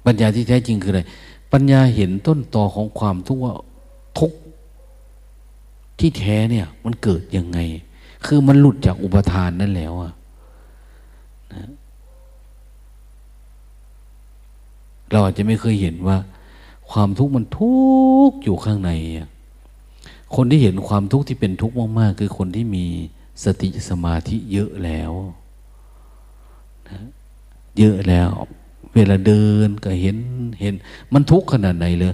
[0.06, 1.02] ปัญญาที่แท้จริงคืออะไร
[1.52, 3.54] ปัญญาเห็นต้นตอของความทุกข์ว่า
[4.18, 4.32] ทุก
[5.98, 7.58] ที่แท้เนี่ย มันเกิดยังไง
[8.26, 10.12] คือมันหลุดจากอุปทานนั่นแล้วอะ
[11.52, 11.70] นะ
[15.10, 16.16] เราอาจจะไม่เคยเห็นว่า
[16.92, 17.74] ความทุกข์มันทุ
[18.28, 18.90] กข์อยู่ข้างใน
[20.34, 22.84] คนที่เห็นความทุกข์ที่เป็นทุกข์มากๆ คือคนที่มี
[23.44, 25.12] สติสมาธิเยอะแล้ว
[26.88, 27.00] นะ
[27.78, 28.30] เยอะแล้ว
[28.94, 30.16] เวลาเดินก็เห็น
[30.60, 30.74] เห็น
[31.12, 32.12] มันทุกข์ขนาดไหนเลย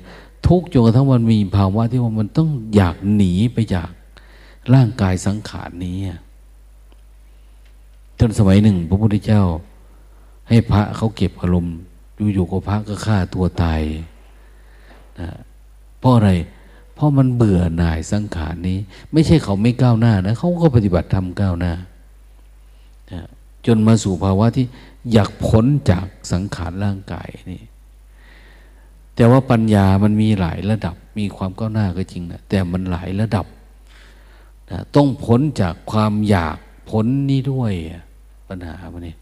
[0.48, 3.88] ทุกข์จนกระทั่งมันมีภาวะที่ว่ามันต้องอยากหนีไปจาก
[4.74, 5.96] ร่างกายสังขารนี้
[8.20, 9.42] จนสมัยหนึ่ง พระพุทธเจ้า
[10.48, 11.76] ให้พระเขาเก็บอารมณ์
[12.34, 13.82] อยู่ๆก็พระก็ฆ่าตัวตาย
[15.20, 15.30] นะ
[15.98, 16.30] เพราะอะไร
[16.94, 18.78] เพราะมันเบื่อหน่ายสังขารนี้
[19.12, 21.72] ไม่ใช่เขาไม่ก้าวหน้านะเขาก็ปฏิบัติทำก้าวหน้า
[23.12, 23.22] นะ
[23.66, 24.66] จนมาสู่ภาวะที่
[25.12, 27.62] อยากพ้นจากสังขารร่างกายนี่
[29.14, 33.46] แต่ว่าปัญญามันมีหลายระดับ มีความก้าวหน้าก็จริงนะแต่มันหลายระดับ
[34.70, 36.56] นะต้องพ้นจากความอยาก
[36.90, 37.72] พ้นนี้ด้วย
[38.48, 39.14] ปัญหามันนี่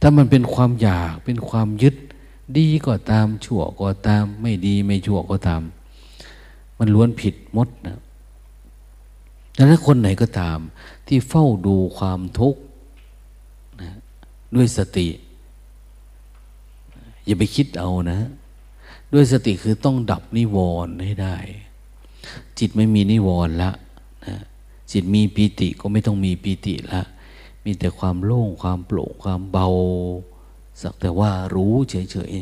[0.00, 1.96] ถ้ามันเป็นความอยากเป็นความยึด
[2.58, 5.62] ดีก็ตามชั่วก็ตาม ไม่ดีไม่ชั่วก็ตาม
[6.78, 7.98] มันล้วนผิดมดนะ
[9.56, 10.58] ดังนั้นคนไหนก็ตาม
[11.06, 12.60] ที่เฝ้าดูความทุกข์
[13.80, 13.90] นะ
[14.54, 15.08] ด้วยสติ
[17.24, 18.20] อย่าไปคิดเอานะ
[19.12, 21.36] ด้วยสติคือต้องดับนิวรณ์ให้ได้
[22.58, 23.70] จิตไม่มีนิวรณ์ละ
[24.26, 24.36] นะ
[24.92, 27.02] จิตมีปีติก็ไม่ต้องมีปีติละ
[27.64, 29.68] มีแต่ความโล่งความโปร่งความเบา
[30.82, 32.32] สักแต่ว่ารู้เฉย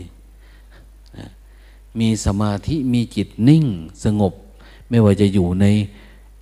[0.75, 3.65] ๆมีสมาธิมีจิตนิ่ง
[4.05, 4.33] สงบ
[4.89, 5.67] ไม่ว่าจะอยู่ใน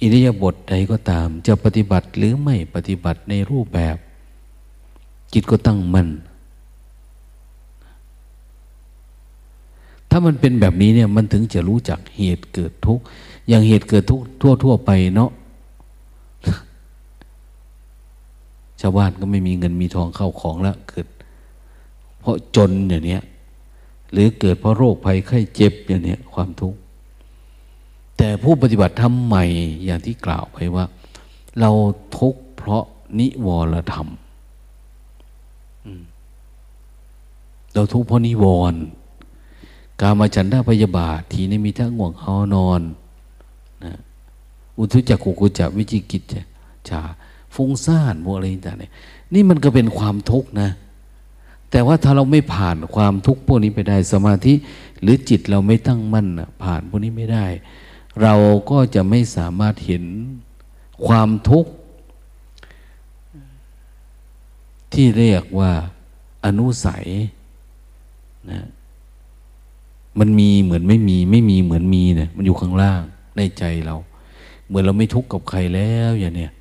[0.00, 3.96] อิริยาบถใดก็ตาม จะปฏิบัติหรือไม่ปฏิบัติในรูปแบบ
[5.32, 6.09] จิตก็ตั้งมัน่น
[10.11, 13.04] ถ้ามันเป็นแบบนี้เนี่ยมันถึงจะรู้จักเหตุเกิดทุกข์
[13.48, 14.24] อย่างเหตุเกิดทุกข์
[14.64, 15.30] ทั่ว ๆ ไปเนาะ
[18.80, 21.06] ชาวบ้านก็ไม่มีเงินมีทองเข้าของแล้วเกิด
[22.26, 23.22] ราะจนอย่างเนี้ย
[24.12, 26.78] หรือเกิดเพราะโรคภัยไข้เจ็บอย่างเนี้ยความทุกข์
[28.16, 29.44] แต่ผู้ปฏิบัติทำใหม่
[29.84, 30.84] อย่างที่กล่าวไปว่า
[31.60, 31.70] เรา
[32.18, 32.84] ทุกข์เพราะ
[33.18, 34.08] นิวรธรรม
[37.74, 38.80] เราทุกข์เพราะนิวรณ์
[40.00, 42.80] กามาฉันทาพยาบาท ทีนี้มีทั้งง่วงเอานอน
[43.84, 43.92] นะ
[44.78, 46.22] อุทุจักกุกุจักวิจิกิจ
[46.88, 47.00] จา
[47.54, 48.92] ฟุ้งซ่านพวกอะไรต่างเนี่ย
[49.34, 50.70] นี่มันก็เป็นความทุกข์นะ
[51.76, 54.54] แต่ว่าถ้าเราไม่ผ่านความทุกข์พวกนี้ไปได้สมาธิ
[55.00, 56.26] หรือจิตเราไม่ตั้งมั่น
[56.62, 57.46] ผ่านพวกนี้ไม่ได้
[58.22, 58.34] เรา
[58.70, 60.04] ก็จะไม่สามารถเห็น
[61.06, 61.70] ความทุกข์
[64.92, 65.72] ที่เรียกว่า
[66.44, 67.06] อนุสัย
[68.50, 68.66] นะ
[70.18, 73.00] มันมีเหมือนไม่มีไม่มีเหมือนมีเนี่ยมันอยู่ข้างล่าง
[73.36, 73.96] ในใจเรา
[74.66, 76.52] เหมือนเราไม่ทุกข์กับใครแล้วอย่างเนี้ย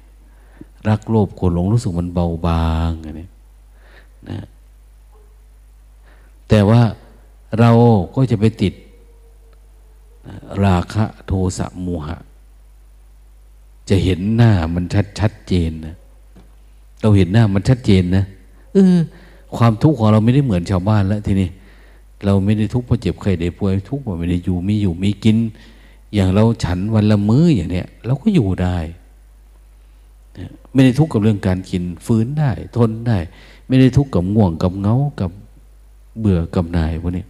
[0.90, 3.28] รักโลภโกรธหลงรู้สึกมันเบาบางอย่างเนี้
[4.30, 4.46] นะ
[6.50, 6.82] แต่ว่า
[7.60, 7.72] เรา
[8.16, 8.74] ก็จะไปติด
[10.64, 12.18] ราคะโทสะโมหะ
[13.90, 15.96] จะเห็นหน้ามันชัดชัดเจนนะ
[17.02, 18.26] เราเห็นหน้ามันชัดเจนนะ
[18.74, 18.98] เออ
[19.58, 21.50] ความทุกข์ของเราไม่ได้เหมือนชาวบ้านแล้วทีนี้
[22.26, 25.38] เราไม่ได้ทุกข์เพราะเจ็บไข้ได้ป่วยทุกข์เพราะไม่ได้อยู่มีอยู่มีกิน
[26.14, 28.78] อย่างเราฉันวันละมื้ออย่างเนี้ยเราก็อยู่ได้
[30.74, 33.18] ไม่ได้ทุกข์กับเรื่องการกินฟื้นได้ ทนได้
[33.68, 35.32] ไม่ได้ทุกข์กับง่วงกับเงากับ
[36.20, 37.26] เบื่อกับนายพวกนี้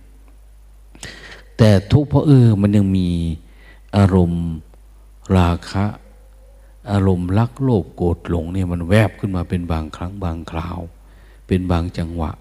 [1.57, 3.07] แต่ทุกเพราะเออมันยังมี
[3.97, 4.45] อารมณ์
[5.37, 5.85] ราคะ
[6.91, 10.79] อารมณ์รักโลภโกรธหลงเนี่ยมันแวบขึ้นมาเป็นบางครั้งบางคราว
[11.47, 12.31] เป็นบางจังหวะ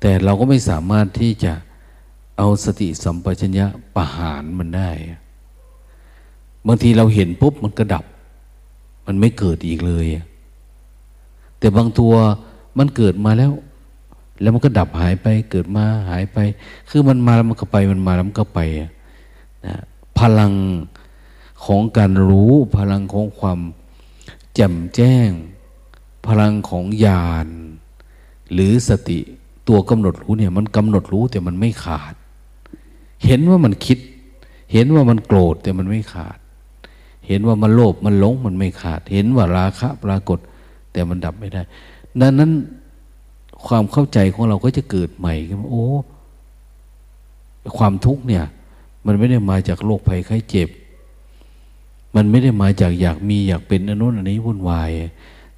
[0.00, 1.52] แต่เราก็ไม่สามารถที่จะ
[2.38, 4.90] เอาสติสัมปชัญญะประหารมันได้
[6.66, 8.04] บางทีเราเห็นปุ๊บมันก็ดับ
[9.06, 10.06] มันไม่เกิดอีกเลย
[11.58, 12.14] แต่บางตัว
[12.78, 13.52] มันเกิดมาแล้ว
[14.40, 16.38] แล้วมันก็ดับหายไป เกิดมาหายไป
[16.90, 18.60] คือมันมาแล้วมันก็ไป มันมาแล้วมันก็ไป
[19.66, 19.76] นะ
[20.18, 20.52] พลัง
[21.64, 23.58] ของการรู้พลังของความ
[24.54, 25.30] แจ่มแจ้ง
[26.26, 27.48] พลังของญาณ
[28.52, 29.18] หรือสติ
[29.68, 32.14] ตัวกำหนดรู้เนี่ย มันกำหนดรู้แต่มันไม่ขาด
[33.24, 33.98] เห็นว่ามันคิด
[34.72, 36.38] เห็นว่ามันโกรธแต่มันไม่ขาด
[37.26, 40.38] เห็นว่ามันโลภมันหลงมันไม่ขาด เห็นว่าราคะปรากฏ
[40.92, 41.62] แต่มันดับไม่ได้
[42.20, 42.50] ดังนั้น
[43.66, 45.86] ความเข้าใจของเราก็จะเกิดใหม่ขึ้นโอ้
[47.78, 48.44] ความทุกข์เนี่ย
[49.06, 50.68] มันไม่ได้มาจากโรคภัยไข้เจ็บ
[52.14, 54.90] มันไม่ได้มาจากอยากมีอยากเป็นอนุนอันนี้วุ่นวาย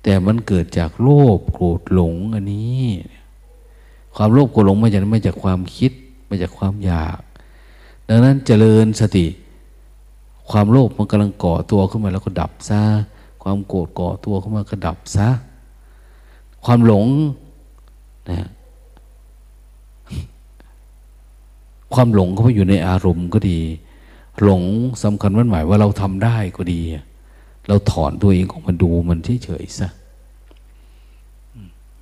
[0.02, 2.84] แต่มันเกิดจากโลภโกรธหลงอันนี้
[4.16, 5.92] ความโลภโกรธหลงมาจากมาจากความคิด
[6.28, 7.18] มาจากความอยาก
[8.08, 9.26] ดังนั้นเจริญสติ
[10.50, 12.82] ความโลภมันกำลังก่อตัวขึ้นมาแล้วก็ดับซะ
[13.42, 15.28] ความโกรธก่อตัวขึ้นมาก็ดับซะ
[16.64, 17.06] ความหลง
[18.28, 18.48] นะ
[21.94, 23.60] ความหลงเข้าไปอยู่ในอารมณ์ก็ดี
[24.42, 24.62] หลง
[25.02, 26.80] สำคัญมันหมายว่าเราทำได้ก็ดี
[27.68, 29.88] เราถอนตัวเองของมันดูมันเฉยๆซะ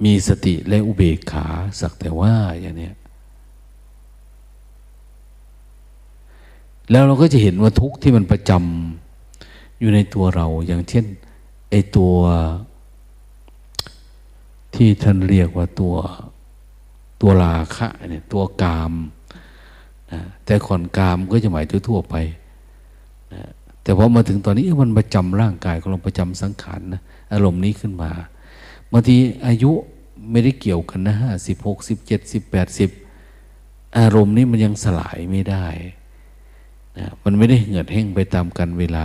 [0.04, 1.46] มีสติและอุเบกขา
[1.80, 2.90] สักแต่ว่าอย่างนี้
[6.90, 11.04] แล้วเราก็จะเห็นว่าทุกข์ที่มันประจำอยู่ในตัวเรา อย่างเช่น
[11.70, 12.14] ไอตัว
[14.78, 15.96] ที่ท่านเรียกว่าตัว
[17.20, 18.92] ตัวราคะเนี่ยตัวกาม
[20.12, 22.14] นะแต่ก่อนกามก็จะหมายทั่วไป
[23.34, 23.42] นะ
[23.82, 28.10] แต่พอมาถึงตอนนี้มันประจำร่างกายของเราประจำสังขารนะอารมณ์นี้ขึ้นมา
[28.92, 29.70] บางทีอายุ
[30.30, 32.90] ไม่ได้เกี่ยวกันนะห้าสิบหกสิบเจ็ดสิบแปดสิบ
[33.98, 35.66] อารมณ์นี้มันยังสลายไม่ได้
[36.98, 39.04] นะมันไม่ได้เหือดแห้งไปตามกันเวลา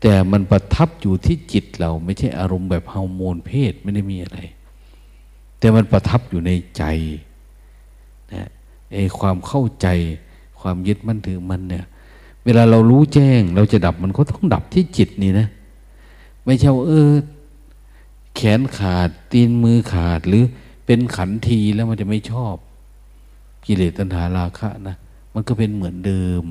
[0.00, 4.38] แต่มันประทับอยู่ที่จิตเราไม่ใช่อารมณ์แบบฮอร์โมนเพศไม่ได้มีอะไร
[5.58, 6.82] แต่มันประทับอยู่ในใจ
[8.34, 8.48] นะ
[8.92, 9.86] ไอ้ความเข้าใจ
[10.60, 11.84] ความยึดมั่นถือมันเนี่ย
[12.44, 15.46] เวลาเรารู้แจ้ง เราจะดับมันก็ต้องดับที่จิตนี่นะ
[16.44, 17.12] ไม่ใช่ว่าเออ
[18.34, 20.44] แขนขาดตีนมือขาดหรือ
[20.86, 22.54] เป็นขันทีแล้วมันจะไม่ชอบ
[23.64, 24.96] กิเลสตัณหาราคะนะ
[25.34, 26.44] มันก็เป็นเหมือนเดิม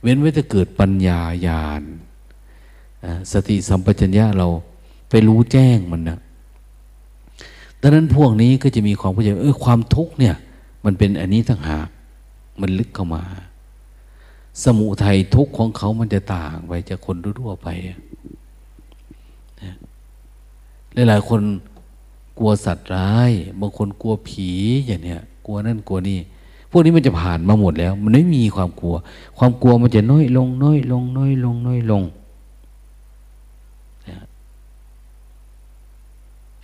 [0.00, 1.82] เว้นไว้จะเกิดปัญญาญาณ
[3.32, 4.48] สติสัมปชัญญะเรา
[5.10, 6.18] ไปรู้แจ้งมันนะ
[7.86, 10.34] ดังนั้นพวกนี้ก็จะมีความเข้าใจเออความทุกข์เนี่ย
[10.84, 11.88] มันเป็นอันนี้ทั้งหาก
[12.60, 13.22] มันลึกเข้ามา
[14.64, 17.68] สมุทัยทุกข์ของเขามันจะต่างไปจากคนทั่วไป
[20.94, 21.40] หลายๆคน
[22.38, 23.30] กลัวสัตว์ร้าย
[23.60, 24.50] บางคนกลัวผี
[24.86, 26.18] อย่างเนี้ยกลัวนั่นกลัวนี่
[26.70, 28.94] พวกนี้มันจะผ่านมาหมดแล้ว มันไม่มีความกลัว
[29.38, 32.02] ความกลัวมันจะน้อยลงน้อยลงน้อยลงน้อยลง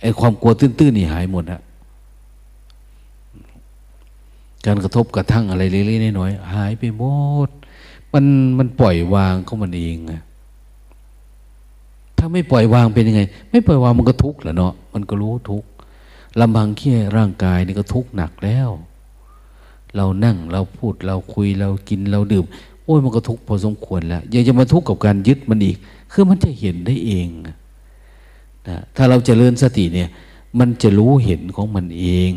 [0.01, 1.61] ไอ้ความกลัวตื้นๆนี่หายหมดอะ
[4.65, 7.03] การกระทบกระทั่งอะไรเล็กๆน้อยๆหายไปหม
[7.47, 7.49] ด
[8.13, 8.25] มัน
[8.57, 10.21] มันปล่อยวางเขามันเองอะ
[12.17, 13.21] ถ้าไม่ปล่อยวางเป็นยังไง
[13.51, 15.69] ไม่ปล่อยวางมันก็ทุกข์แหละเนาะมันก็รู้ทุกข์
[16.39, 18.69] ลำพังแค่ร่างกายนี่ก็ทุกข์หนักแล้ว
[19.95, 22.45] เรานั่งเราพูดเราคุยเรากินเราดื่ม
[22.83, 25.77] โอ้ยมันก็ทุกข์พอสมควรแล้วยังจะมาทุกข์กับการยึดมันอีก
[26.11, 27.27] คือมันจะเห็นได้เอง
[28.67, 30.09] นะถ้าเราจเจริญสติเนี่ย
[30.59, 32.31] มันจะรู้เห็นของมันเอง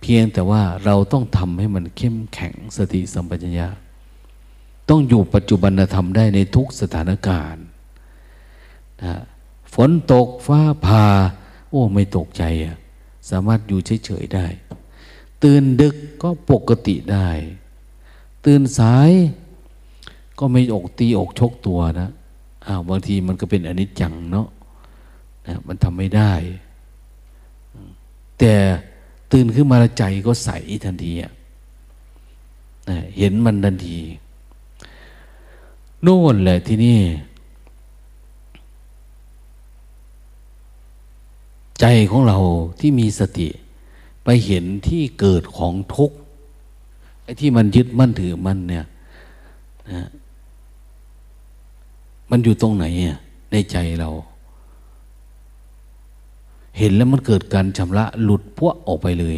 [0.00, 3.68] เพียงแต่ว่าเราต้องทำให้มันเข้มแข็งสติสัมปชัญญะ
[4.88, 7.64] ต้องอยู่ปัจจุบันธรรมได้ในทุกสถานการณ์
[9.02, 9.14] นะ
[9.74, 11.06] ฝนตกฟ้าผ่า
[11.70, 12.76] โอ้ไม่ตกใจอะ
[13.30, 14.46] สามารถอยู่เฉยๆได้
[15.42, 17.28] ตื่นดึกก็ปกติได้
[18.44, 19.10] ตื่นสาย
[20.38, 22.10] ก็ไม่อกตีอกชกตัวนะ
[22.66, 24.59] อ้าวบางทีมันก็เป็นอนิจจังเนาะนะ
[25.66, 26.32] มันทำไม่ได้
[28.38, 28.54] แต่
[29.32, 30.50] ตื่นขึ้นมาใจก็ใส
[30.84, 31.12] ทันที
[33.16, 33.98] เห็นมันทันที
[36.02, 36.98] โน่นแหละที่นี่
[41.80, 42.38] ใจของเรา
[42.80, 43.48] ที่มีสติ
[44.24, 46.16] ไปเห็นที่เกิดของทุกข์
[47.22, 48.86] ไอ้ที่มันยึดมั่นถือมันเนี่ย
[49.92, 50.08] นะ
[52.30, 52.84] มันอยู่ตรงไหน
[53.52, 54.10] ในใจเรา
[56.80, 59.36] เห็นแล้วมันเกิดการชำระหลุดพวกออกไปเลย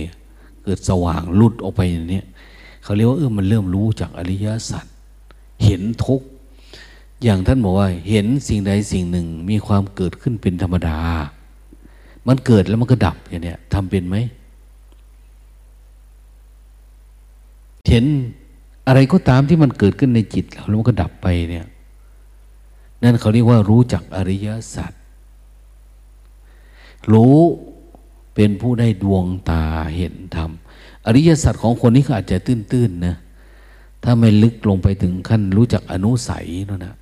[0.65, 2.23] เกิดสว่างหลุดออกไปอย่างนี้
[2.83, 4.85] เขาเรียกว่าเออมันเริ่มรู้จากอริยสัจ
[5.65, 6.21] เห็นทุก
[7.23, 10.99] อย่างท่านบอกว่า เห็นสิ่งใดสิ่งหนึ่งมีความเกิดขึ้นเป็นธรรมดา
[12.27, 14.17] มันเกิดแล้วมันก็ดับอย่างนี้ทำเป็นไหม
[17.89, 18.05] เห็น
[18.87, 21.67] อะไรก็ตามที่มันเกิดขึ้นในจิตเราแล้วมันก็ดับไปเนี่ย
[23.03, 24.93] นั่นเขาเรียกว่ารู้จักอริยสัจ
[27.13, 27.39] รู้
[28.35, 29.65] เป็นผู้ได้ดวงตา
[29.97, 30.51] เห็นธรรม
[31.07, 33.17] อริยสัจของคนนี้ก็อาจจะตื้นๆนะ
[34.03, 36.97] ถ้าไม่ลึกลงไปถึงขั้นรู้จักอนุสัยนั่นนะ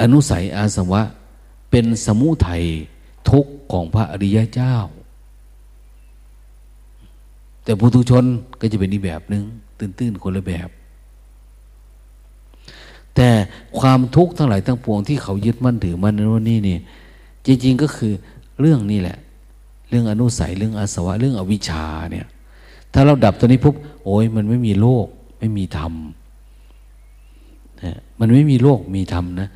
[0.00, 1.02] อนุสัยอาสวะ
[1.70, 2.64] เป็นสมุทัย
[3.30, 4.76] ทุกข์ของพระอริยเจ้า
[7.64, 8.24] แต่ปุถุชน
[8.60, 9.42] ก็จะเป็นอีกแบบหนึง่ง
[9.78, 10.68] ตื้นๆคนละแบบ
[13.16, 13.28] แต่
[13.78, 16.78] ความทุกข์ทั้งหลายทั้งปวงที่เขายึดมั่นถือมั่นโน่นนี่นี่
[17.46, 18.12] จริง ๆก็คือ
[18.60, 19.16] เรื่องนี้แหละ
[19.88, 22.26] เรื่องอนุสัยเรื่องอาสวะเรื่องอวิชชาเนี่ย
[22.92, 25.06] ถ้าเราดับตัวนี้ปุ๊บโอ้ยมันไม่มีโลก
[25.38, 25.92] ไม่มีธรรม
[27.84, 29.48] นะมันไม่มีโลกมีธรรมนะ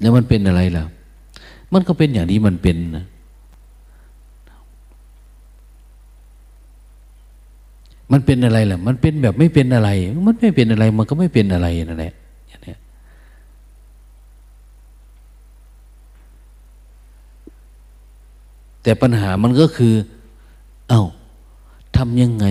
[0.00, 0.84] แล้วมันเป็นอะไรล่ะ
[1.72, 3.04] มันก็เป็นอย่างนี้มันเป็นนะ
[8.12, 9.90] มันเป็นอะไรล่ะ มันเป็นแบบไม่เป็นอะไร
[10.26, 12.12] มันไม่เป็นอะไร มันก็ไม่เป็นอะไรนั่นแหละ
[12.48, 12.74] อย่างนี้
[18.82, 19.94] แต่ปัญหามันก็คือ
[20.88, 21.02] เอา้า
[21.96, 22.46] ทำยังไง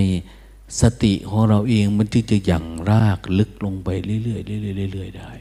[0.82, 4.40] สติของเราเองมันจึงจะยั่งรากลึกลงไปเรื่อยๆเรื่อ
[4.88, 5.32] ยๆเรื่อยๆได้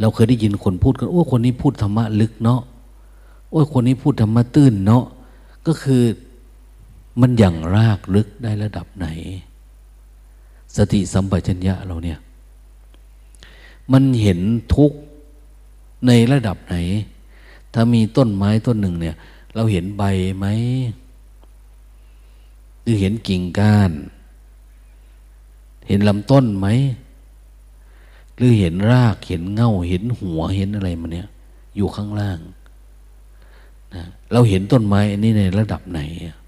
[0.00, 2.60] เราเคยได้ยินคนพูดกันโอ้คนนี้พูดธรรมะลึกเนาะ
[3.50, 5.04] โอ้คนนี้พูดธรรมะตื้นเนาะ
[5.66, 6.02] ก็คือ
[7.20, 9.06] มันอย่างรากลึกได้ระดับไหน
[10.76, 12.18] สติสัมปชัญญะเราเนี่ย
[13.92, 14.40] มันเห็น
[14.74, 14.92] ทุก
[16.06, 16.76] ในระดับไหน
[17.72, 19.16] ถ้ามีต้นไม้ต้นหนึ่งเนี่ย
[19.54, 20.02] เราเห็นใบ
[20.38, 20.46] ไหม
[22.82, 23.92] หรือเห็นกิ่งก้าน
[25.88, 26.66] เห็นลำต้นไหม
[28.36, 31.28] หรือเห็นรากเห็นเง่าเห็นหัวเห็นอะไรมันเนี่ย
[31.76, 32.38] อยู่ข้างล่าง
[33.94, 34.02] นะ
[34.32, 36.41] เราเห็นต้นไม้อันนี้ในระดับไหนเห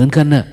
[0.00, 0.44] มือนกันนะ่ะ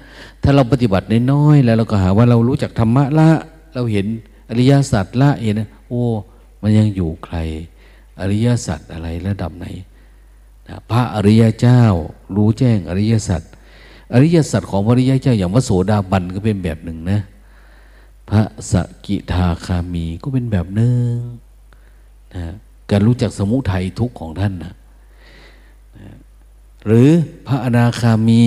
[0.43, 3.29] ถ้าเราปฏิบัติน้อยๆแล้วเราก็หาว่าเรารู้จักธรรมะละ
[3.73, 4.05] เราเห็น
[4.49, 5.55] อริยสัจละเห็น
[5.87, 6.03] โอ้
[6.61, 7.37] มันยังอยู่ใคร
[8.19, 9.65] อริยสัจอะไรระดับไหน
[10.67, 11.83] นะพระอริยเจ้า
[12.35, 13.41] รู้แจ้งอริยสัจ
[14.13, 17.19] อริยสัจของพระอริยเจ้าอย่างวโสดาบันก็เป็นแบบหนึ่งนะ
[18.29, 18.41] พระ
[18.71, 18.73] ส
[19.05, 21.11] กิทาคามีก็เป็นแบบหนึ่ง
[22.35, 22.43] นะ
[22.89, 24.73] การรู้จักสมุทัยทุกข์ของท่านนะ
[26.87, 27.09] หรือ
[27.47, 28.41] พระอนาคามี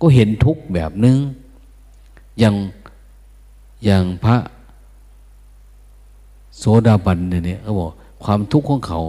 [0.00, 1.16] ก็เห็นทุกแบบนึง
[2.38, 2.54] อย่าง
[3.84, 4.36] อย่างพระ
[6.56, 7.88] โสดาบันเนี่ยเขาบอก
[8.24, 9.00] ความทุกข์ของเขา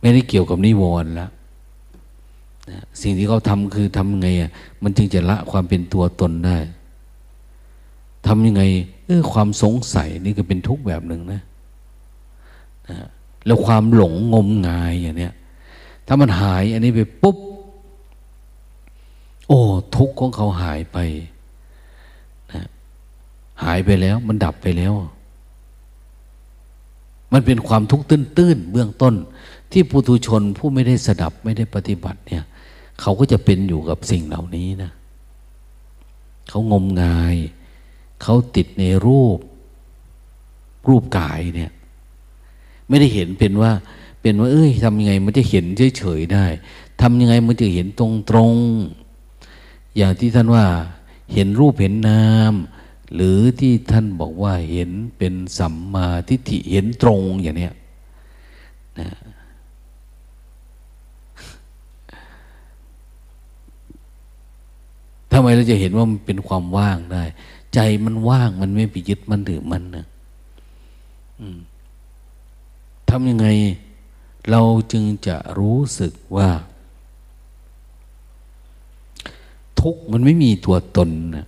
[0.00, 1.30] ไม่ได้เกี่ยวกับนิวรณ์แล้ว
[2.70, 4.50] นะสิ่งที่เขาทำคือทำไงอะ
[4.82, 6.56] มันจึงจะละความเป็นตัวตนได้
[8.26, 8.62] ทำยังไง
[9.06, 11.42] เออความสงสัยนี่ก็เป็นทุกข์แบบหนึ่งนะ
[12.90, 12.98] นะ
[13.46, 15.34] แล้วความหลงงมงายอย่างเนี้ย
[16.06, 17.36] ถ้ามันหายอันนี้ไปปุ๊บ
[19.48, 19.60] โอ้
[19.96, 20.98] ทุกข์ของเขาหายไป
[22.52, 22.66] นะ
[23.64, 24.94] หายไปแล้ว มันดับไปแล้ว
[27.32, 29.14] มันเป็นความทุกข์ตื้นๆเบื้องต้น
[29.72, 32.44] ที่ปุถุชนผู้ไม่ได้สดับไม่ได้ปฏิบัติเนี่ย
[33.00, 34.90] เขาก็จะเป็นอยู่กับสิ่งเหล่านี้นะ
[36.48, 37.36] เขางมงาย
[38.22, 39.38] เขาติดในรูป
[40.88, 41.72] รูปกายเนี่ย
[42.88, 43.72] ไม่ได้เห็นเป็นว่า
[44.20, 45.64] เป็นว่า เอ้ยทำยังไงมันจะเห็น
[45.98, 46.46] เฉยๆได้
[47.00, 48.02] ทำยังไงมันจะเห็นต
[48.36, 49.07] รงๆ
[49.96, 50.64] อย่างที่ท่านว่า
[51.32, 52.54] เห็นรูปเห็นนาม
[53.14, 57.74] หรือที่ท่านบอกว่าเห็นเป็นสัมมาทิฏฐิเห็นตรงอย่างเนี้ย
[59.00, 59.10] นะ
[65.32, 67.24] ทำไมเราจะเห็นว่ามันเป็นความว่างได้
[67.74, 70.06] ใจมันว่างมันไม่ไปยึดมันถือมันนะ
[73.08, 73.48] ทำยังไง
[74.50, 74.62] เรา
[74.92, 76.48] จึงจะรู้สึกว่า
[79.80, 81.46] ทุกข์มันไม่มีตัวตนนะ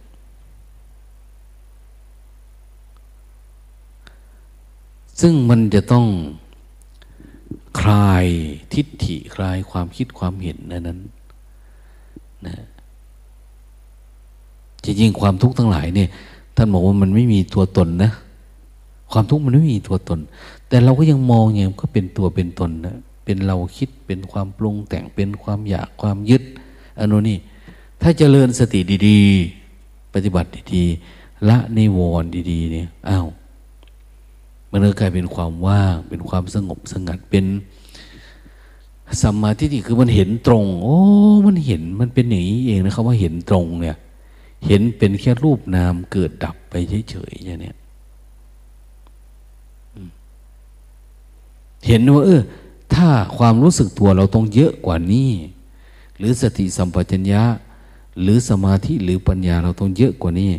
[5.21, 6.07] ซึ่งมันจะต้อง
[7.81, 8.27] คลาย
[8.75, 10.99] ทิฏฐิคลายความคิดความเห็นนั้นนั้น
[12.47, 12.57] นะ
[14.85, 16.09] จริงๆความทุกข์ทั้งหลายเนี่ย
[16.57, 18.11] ท่านบอกว่ามันไม่มีตัวตนนะ
[19.13, 20.21] ความทุกข์มันไม่มีตัวตน
[20.69, 26.43] แต่เราก็ยังมองอย่างก็เป็นตัวเป็นตนนะเป็นเราคิดเป็นความปรุงแต่งเป็นความอยากความยึด
[26.99, 27.39] อันนี้
[28.03, 33.27] ถ้าเจริญสติดีๆ ปฏิบัติดีๆ ละนิวรณ์ดีๆ เนี่ยอ้าว
[34.71, 37.45] มันก็กลายเป็นความว่าง เป็นความสงบสงัดเป็น
[39.23, 40.99] สัมมาทิฏฐิคือมันเห็นตรง โอ้
[41.47, 43.97] มันเห็นมันเป็นอย่างนี้เองนะคำว่าเห็นตรงเนี่ย
[44.67, 46.75] เห็นเป็นแค่รูปนามเกิดดับไป
[47.11, 47.73] เฉยๆอย่างนี้
[51.87, 52.43] เห็นว่าเออ
[52.95, 55.31] ถ้าความรู้สึกตัวเราต้องเยอะกว่านี้
[56.17, 57.43] หรือสติสัมปชัญญะ
[58.21, 60.51] หรือสมาธิหรือปัญญาเราต้องเยอะกว่านี้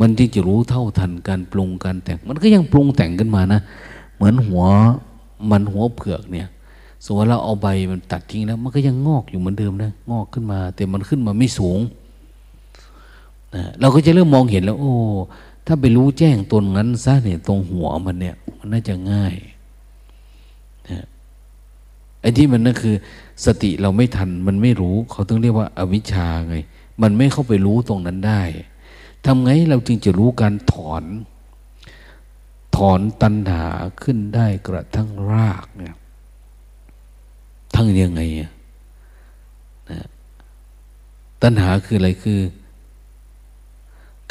[0.00, 3.60] มันจึงจะรู้เท่าทันการปรุงการแต่ง มันก็ยังปรุงแต่งกันมานะ
[4.14, 4.64] เหมือนหัว
[5.50, 6.48] มันหัวเผือกเนี่ย
[7.04, 11.80] สมมติเราเอาใบมันตัดทิ้งแล้ว มันก็ยังงอกอยู่เหมือนเดิมนะงอกขึ้นมา แต่มันขึ้นมาไม่สูง
[13.54, 14.92] นะเราก็จะเริ่มมองเห็นแล้ว โอ้
[15.66, 19.34] ถ้าไปรู้แจ้งตนนั้นซะเนี่ยตรงหัวมันเนี่ย มันน่าจะง่าย
[20.90, 21.04] นะ
[22.20, 22.94] ไอ้ที่มันนั่นคือ
[23.44, 26.56] สติเราไม่ทันมันไม่รู้ เขาต้องเรียกว่าอาวิชชาไง
[27.02, 28.42] มันไม่เข้าไปรู้ตรงนั้นได้
[29.26, 31.04] ทำไงเราจึงจะรู้การถอน
[32.76, 33.64] ถอนตัณหา
[34.02, 35.94] ขึ้นได้กระทั่งรากเนี่ย
[37.74, 40.06] ทั้งยังไงนะ
[41.42, 42.40] ตัณหาคืออะไรคือ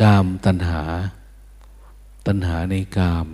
[0.01, 0.81] กามตัณหา
[2.27, 3.27] ตัณหาในกาม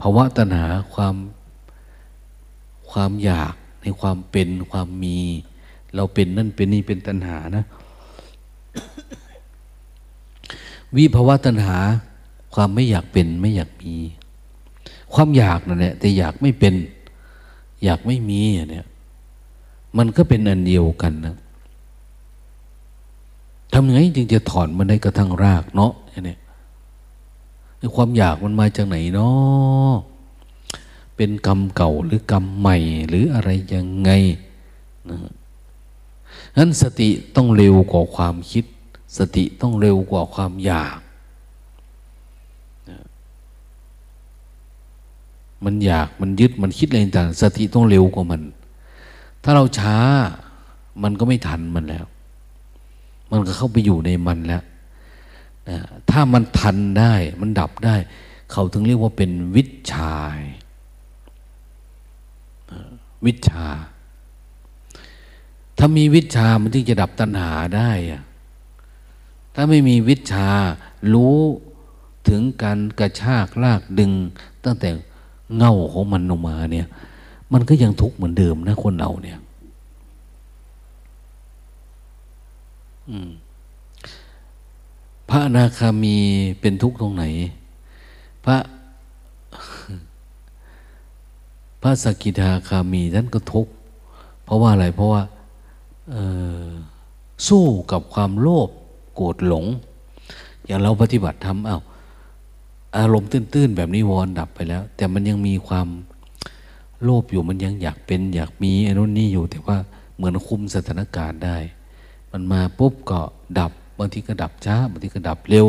[0.00, 1.14] ภาวะตัณหาความ
[2.98, 5.18] ความอยากในความเป็นความมี
[5.94, 7.64] เราเป็นนั่นเป็นนี่เป็นตัณหานะ
[10.96, 11.78] วิภาวะตัณหา
[12.54, 13.94] ความไม่อยากเป็นไม่อยากมี
[15.14, 16.74] ความอยากนั่นแหละแต่อยากไม่เป็น
[17.84, 18.40] อยากไม่มี
[18.70, 18.86] เนี่ย
[19.96, 21.36] มันก็เป็นอันเดียวกันนะ
[23.72, 25.92] ทำไงจึงจะถอนมันได้กระทั่งรากเนาะ
[26.26, 26.38] เนี่ย
[27.96, 29.92] ความอยากมันมาจากไหนเนาะ
[31.16, 32.76] เป็นกรรมเก่าหรือกรรมใหม่
[33.08, 34.10] หรืออะไรยังไง
[35.10, 35.18] นะ
[36.56, 38.64] นั้นสติต้องเร็วกว่าความคิด
[39.18, 40.98] สติต้องเร็วกว่าความอยาก
[45.64, 48.42] มันอยากมันยึดมันคิดอะไรต่างสติต้องเร็วกว่ามัน
[49.42, 49.96] ถ้าเราช้า
[51.02, 52.06] มันก็ไม่ทันมันแล้ว
[53.30, 54.62] มันก็เข้าไปอยู่ในมันแล้ว
[55.68, 55.78] นะ
[56.10, 57.96] ถ้ามันทันได้ มันดับได้
[58.52, 59.62] เขาถึงเรียกว่าเป็นวิ
[59.92, 60.14] ชา
[63.26, 63.66] วิชา
[65.78, 68.22] ถ้ามีวิชามันถึงจะดับตัณหาได้อะ
[69.54, 70.48] ถ้าไม่มีวิชา
[71.12, 71.38] รู้
[72.28, 74.12] ถึงการกระชากลากดึง
[74.64, 74.88] ตั้งแต่
[75.56, 76.86] เง่าของมันออกมาเนี่ย
[77.52, 79.38] มันก็ยังทุกข์เหมือนเดิมนะคนเราเนี่ย
[85.28, 86.16] พระอนาคามี
[86.60, 87.24] เป็นทุกข์ตรงไหน
[88.44, 88.56] พระ
[91.82, 93.72] พระสกิทาคามีท่านก็ทุกข์
[94.44, 95.22] เพราะว่าอะไรเพราะว่า
[97.48, 98.68] สู้กับความโลภ
[99.14, 99.64] โกรธหลง
[100.66, 101.82] อย่างเราปฏิบัติทำอา้าว
[102.98, 105.88] อารมณ์ตื้นๆ แบบนี้วอนดับไปแล้ว แต่มันยังมีความ
[107.02, 109.76] โลภอยู่มันยังอยากเป็น อยากมีอนุนี้อยู่ แต่ว่า
[110.14, 111.56] เหมือนคุมสถานการณ์ได้
[112.30, 113.20] มันมาปุ๊บก็
[113.58, 115.66] ดับบางทีก็ดับช้าบางทีก็ดับเร็ว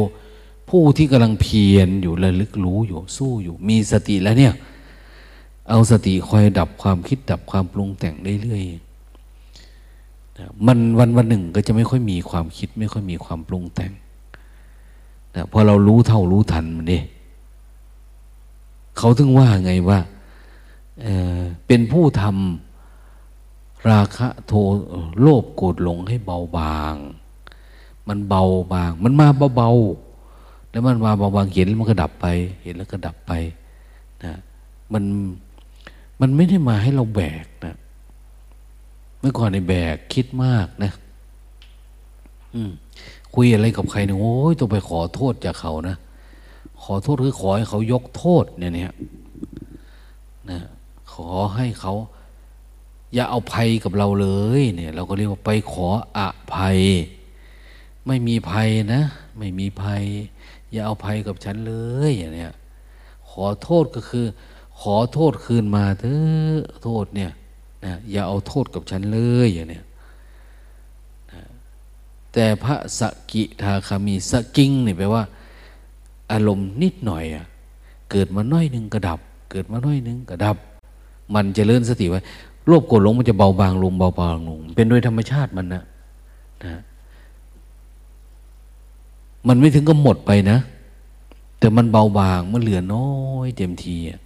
[0.70, 4.54] ผู้ที่กำลังเพียรอยู่ระลึกรู้อยู่สู้อยู่ มีสติแล้วเนี่ย
[5.70, 13.92] เอาสติคอยดับความคิดดับความปรุงแต่งเรื่อยๆมันวันวันหนึ่งก็จะไม่ค่อยมีความคิด ไม่ค่อยมีความปรุงแต่ง
[15.36, 17.04] นะพอเรารู้เท่ารู้ทันมันเ่ย
[18.98, 20.00] เขาถึงว่าไงว่า
[21.02, 24.54] เเป็นผู้ทำราคะโท
[25.22, 26.96] โลภโกรธหลงให้เบาบาง
[28.08, 28.44] มันเบา
[28.74, 32.26] บาง มันมาเบาๆแล้วมันมาเบาบางเห็นแล้วมันก็ดับไป
[32.64, 33.32] เห็นแล้วก็ดับไป
[34.24, 34.34] นะ
[34.94, 35.04] มัน
[36.22, 37.76] มันไม่ได้มาให้เราแบกนะ
[39.20, 40.92] เมื่อก่อนในแบกคิดมากนะ
[43.34, 45.98] คุยอะไรกับใครเนี่ยโอ้ยต้องไปขอโทษจากเขานะ
[46.84, 48.94] ขอโทษคือขอให้เขายกโทษเนี่ยเนี่ย
[50.50, 50.60] นะ
[51.14, 51.94] ขอให้เขา
[53.14, 54.28] อย่าเอาภัยกับเราเล
[54.60, 55.88] ย เนี่ย เราก็เรียกว่าไปขอ
[56.18, 56.20] อ
[56.54, 56.80] ภัย
[58.08, 59.02] ไม่มีภัยนะ
[59.38, 60.04] ไม่มีภัย
[60.72, 61.74] อย่าเอาภัยกับฉันเล
[62.10, 62.54] ยอย่างเนี้ย
[63.30, 64.26] ขอโทษก็คือ
[64.82, 67.32] ขอโทษคืนมาเถอะโทษเนี่ย
[67.86, 69.84] นะอย่าเอาโทษกับฉันเลยอย่างเนี้ย
[71.34, 71.44] นะ
[72.34, 73.02] แต่พระส
[73.32, 75.24] กิทาคามีสกิงเนี่ยแปลว่า
[76.32, 77.46] อารมณ์นิดหน่อยอะ
[78.12, 79.20] เกิดมาน้อยหนึ่งกระดับ
[79.52, 80.56] เกิดมาน้อยหนึ่งกระดับ
[81.36, 82.20] มันจะเลื่อนสติไว้
[82.68, 85.84] โลภโกรธหลงมันจะเบาบางลงเบาบางลง เป็นโดยธรรมชาติมันนะ
[86.64, 86.82] นะ
[89.48, 90.58] มันไม่ถึงก็หมดไปนะ
[91.60, 93.12] แต่มันเบาบางมันเหลือน้อ
[93.46, 94.20] ยเต็มทีอะ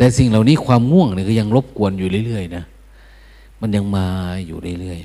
[0.00, 2.64] แต่สิ่งเหล่านี้ความง่วงเนี่ยก็ยังรบกวนอยู่เรื่อยๆนะ
[3.60, 4.06] มันยังมา
[4.46, 4.98] อยู่เรื่อย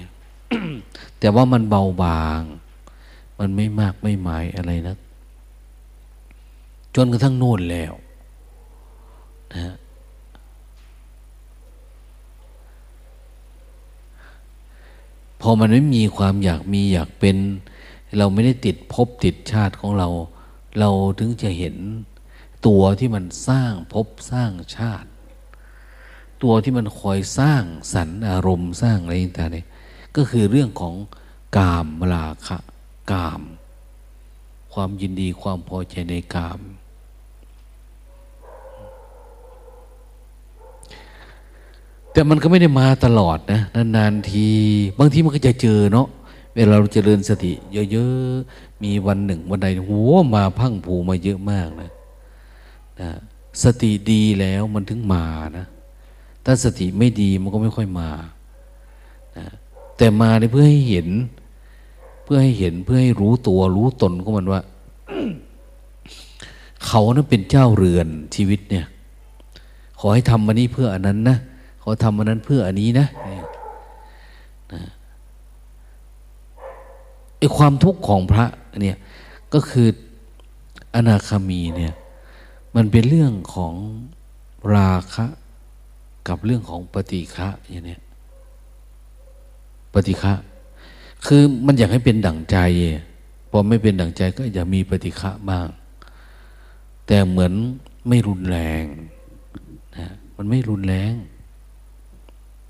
[0.55, 2.41] ๆแต่ว่ามันเบาบาง
[3.39, 4.95] มันไม่มากไม่หมายอะไรนะ
[6.95, 7.93] จนกระทั่งโน่นแล้ว
[9.53, 9.75] นะ
[15.41, 17.35] พอมันไม่มีความอยากมีอยากเป็น
[18.17, 20.07] เราไม่ได้ติดภพติดชาติของเรา
[20.79, 20.89] เรา
[21.19, 21.75] ถึงจะเห็น
[22.67, 25.09] ตัวที่มันสร้างภพสร้างชาติ
[26.43, 27.63] ตัวที่มันคอยสร้าง
[27.93, 29.67] สรรอารมณ์สร้างอะไรต่างเนี่ย
[30.15, 30.95] ก็คือเรื่องของ
[31.57, 32.57] กามมลาคะ
[33.11, 33.41] กาม
[34.73, 36.61] ความยินดีความพอใจในกาม
[42.11, 44.47] แต่มันก็ไม่ได้มาตลอดนะนานๆที
[44.99, 46.07] บางทีมันก็จะเจอเนาะ
[46.55, 47.53] เวลาเราเจริญสติ
[47.91, 49.91] เยอะๆ มีวันหนึ่งวันใดโห
[50.35, 51.91] มาพังผูมาเยอะมากนะ
[53.01, 53.11] นะ
[53.63, 55.25] สติดีแล้วมันถึงมา
[55.57, 55.65] นะ
[56.45, 58.09] ถ้าสติไม่ดีมันก็ไม่ค่อยมา
[59.37, 59.47] นะ
[59.97, 61.07] แต่มาเพื่อให้เห็น
[62.23, 64.61] เพื่อให้เห็นเพื่อให้รู้ตัวรู้ตนของมันว่า
[66.85, 68.85] เขานั้นเป็นเจ้าเรือนชีวิตเนี่ย
[69.99, 71.37] ขอให้ทำอันนี้เพื่ออันนั้นนะ
[71.81, 73.07] ขอทำอันนั้นเพื่ออันนี้นะ
[74.73, 74.81] นะ
[77.37, 78.45] ไอความทุกข์ของพระ
[78.81, 78.97] เนี่ย
[79.53, 79.87] ก็คือ
[80.95, 81.93] อนาคามีเนี่ย
[82.75, 83.73] มันเป็นเรื่องของ
[84.75, 85.25] ราคะ
[86.27, 87.97] กับเรื่องของปฏิฆะอย่างนี้
[89.93, 90.33] ปฏิฆะ
[91.25, 92.57] คือมันอยากให้เป็นดั่งใจ
[93.49, 95.67] พอไม่เป็นดั่งใจก็อยากมีปฏิฆะบ้าง
[97.07, 97.53] แต่เหมือน
[98.07, 98.83] ไม่รุนแรง
[99.97, 100.07] นะ
[100.37, 101.13] มันไม่รุนแรง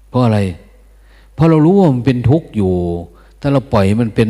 [0.10, 0.40] เพราะอะไร
[1.34, 2.74] เพราะเรารู้ว่ามันเป็นทุกข์อยู่
[3.42, 4.30] ถ้าเราปล่อยมันเป็น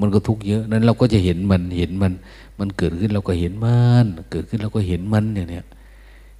[0.00, 2.12] มันก็ทุกข์เยอะ นั้นเราก็จะเห็นมันเห็นมัน
[2.58, 5.66] มันเกิดขึ้นเราก็เห็นมัน เกิดขึ้นเราก็เห็นมันอย่างเนี้ย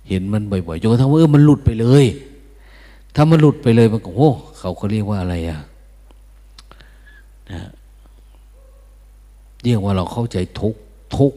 [0.09, 2.05] เห็นมันบ่อยๆจนกระทั่งว่าเออมันหลุดไปเลย
[3.15, 5.59] ถ้ามันหลุดไปเลยมันก็โอ้เขาเขาเรียกว่าอะไรอะ
[7.51, 7.61] นะ
[9.63, 10.75] เรียกว่าเราเข้าใจทุก
[11.17, 11.33] ทุก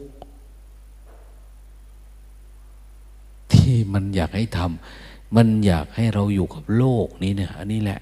[3.52, 8.00] ที่มันอยากให้ทำมันอยากให้เราอยู่กับโลกนี้เนี่ย อันนี้แหละ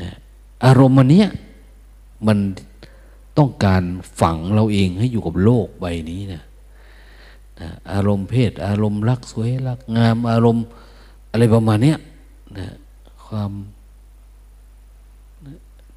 [0.00, 0.10] นะ
[0.64, 1.28] อารมณ์มันเนี้ย
[2.26, 2.38] มัน
[3.38, 3.82] ต้องการ
[4.20, 6.42] ฝังเราเองให้อยู่กับโลกใบนี้นะ
[7.60, 10.64] นะอารมณ์เพศ อารมณ์รักสวยรักงาม อารมณ์
[11.30, 11.94] อะไรประมาณนี้
[12.58, 12.68] นะ
[13.26, 13.50] ความ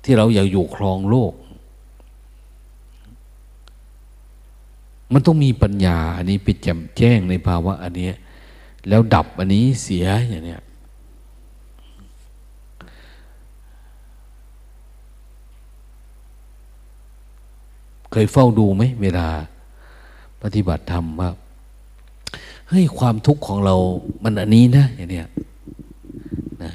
[0.04, 1.34] ที่เราอยากอยู่ครองโลก
[5.14, 8.10] มันต้องมีปัญญา อันนี้ไปแจ่มแจ้งในภาวะ อันนี้
[8.90, 10.62] แล้วดับอันนี้เสียอย่างเนี้ย
[18.24, 19.28] ยเฝ้าดูไหมเวลา
[20.42, 21.30] ปฏิบัติธรรมว่า
[22.70, 23.76] เฮ้ยความทุกข์ของเรา
[24.24, 25.28] มันอันนี้นะอย่างเนี้ย
[26.64, 26.72] นะ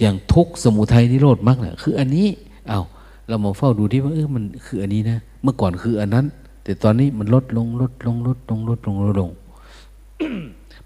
[0.00, 2.26] อย่างทุกข์สมุทัยนิโรธมรรคเนี่ยคืออันนี้
[2.68, 2.80] เอา
[3.28, 6.26] เรามาเฝ้าดูที่ว่าเออมันคืออันนี้นะ เมื่อก่อนคืออันนั้น
[6.64, 9.30] แต่ตอนนี้มันลดลงลดลงลดลงลดลงลดลง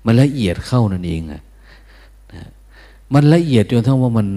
[0.05, 1.43] มันละเอียดเข้านั่นเองอะ
[2.33, 2.43] นะ
[3.15, 4.29] มันละเอียดจนทั้งว่ามัน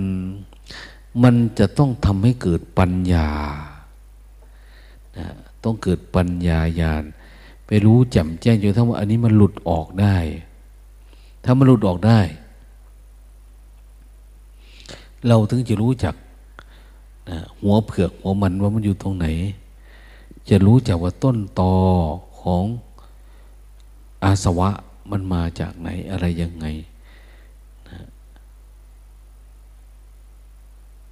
[1.23, 3.29] มันจะต้องทำให้เกิดปัญญา
[5.17, 5.27] นะ
[5.63, 7.03] ต้องเกิดปัญญาญาณ
[7.65, 10.17] ไปรู้แจ่มแจ้งจนทั้งว่าอันนี้มันหลุดออกได้
[11.43, 12.19] ถ้ามันหลุดออกได้
[15.27, 16.15] เราถึงจะรู้จัก
[17.29, 19.27] นะหัวเผือกหัวมันว่ามันอยู่ตรงไหน
[20.49, 21.73] จะรู้จักว่าต้นตอ
[22.41, 22.63] ของ
[24.23, 24.69] อาสวะ
[25.11, 26.65] มันมาจากไหนอะไรยังไง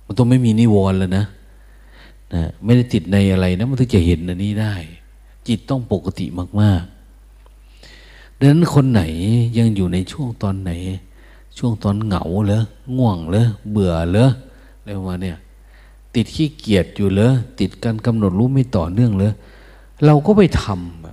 [0.08, 1.26] มันต้องไม่มีนิวรณ์แล้วนะ
[2.34, 4.74] นะไม่ได้ติดในอะไรนะมันถึงจะเห็นอันนี้ได้
[5.48, 6.26] จิตต้องปกติ
[6.62, 9.02] มากๆดังนั้นคนไหน
[9.58, 10.72] ยังอยู่ในช่วงตอนไหน
[11.58, 12.64] ช่วงตอนเหงาเหรอ
[12.98, 14.28] ง่วงเหรอเบื่อเหรอ
[14.78, 15.38] อะไรประมาณเนี่ย
[16.16, 19.34] ติดขี้เกียจอยู่เหรอติดการกำหนดรู้ไม่ต่อเนื่องเหรอ
[20.06, 21.06] เราก็ไปทำ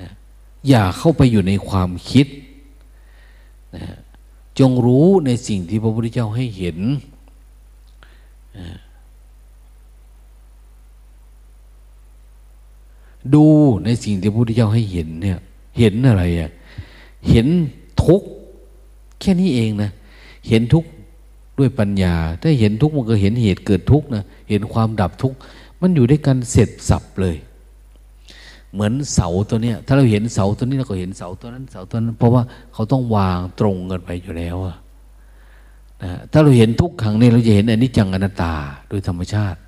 [0.00, 0.10] นะ
[0.68, 2.26] อย่าเข้าไปอยู่ในความคิด
[3.76, 3.84] นะ
[4.58, 6.78] จงรู้ในสิ่งที่พระพุทธเจ้าให้เห็น
[13.34, 13.44] ดู
[13.84, 15.38] ในสิ่งที่พระพุทธเจ้าให้เห็นเนี่ย
[15.78, 16.50] เห็นอะไรอะ
[17.30, 17.46] เห็น
[18.04, 18.28] ทุกข์
[19.20, 19.90] แค่นี้เองนะ
[20.48, 20.88] เห็นทุกข์
[21.58, 25.36] ด้วยปัญญา ถ้าเห็นทุกข์มันก็เห็นเหตุเกิดทุกข์นะ เห็นความดับทุกข์
[25.80, 27.36] มันอยู่ด้วยกันเสร็จสับเลย
[28.74, 32.42] เหมือนเสาตัวเนี้ยถ้าเราเห็นเสาตัวนี้เราก็เห็นเสาตัวนั้นเสาตัวนั้น เพราะว่า
[32.72, 34.74] เขาต้องวางตรงกันไปอยู่แล้วนะ
[36.32, 38.54] ถ้าเราเห็นทุกขังนี่เราจะเห็นอนิจจังอนัตตา
[38.88, 39.58] โดยธรรมชาติ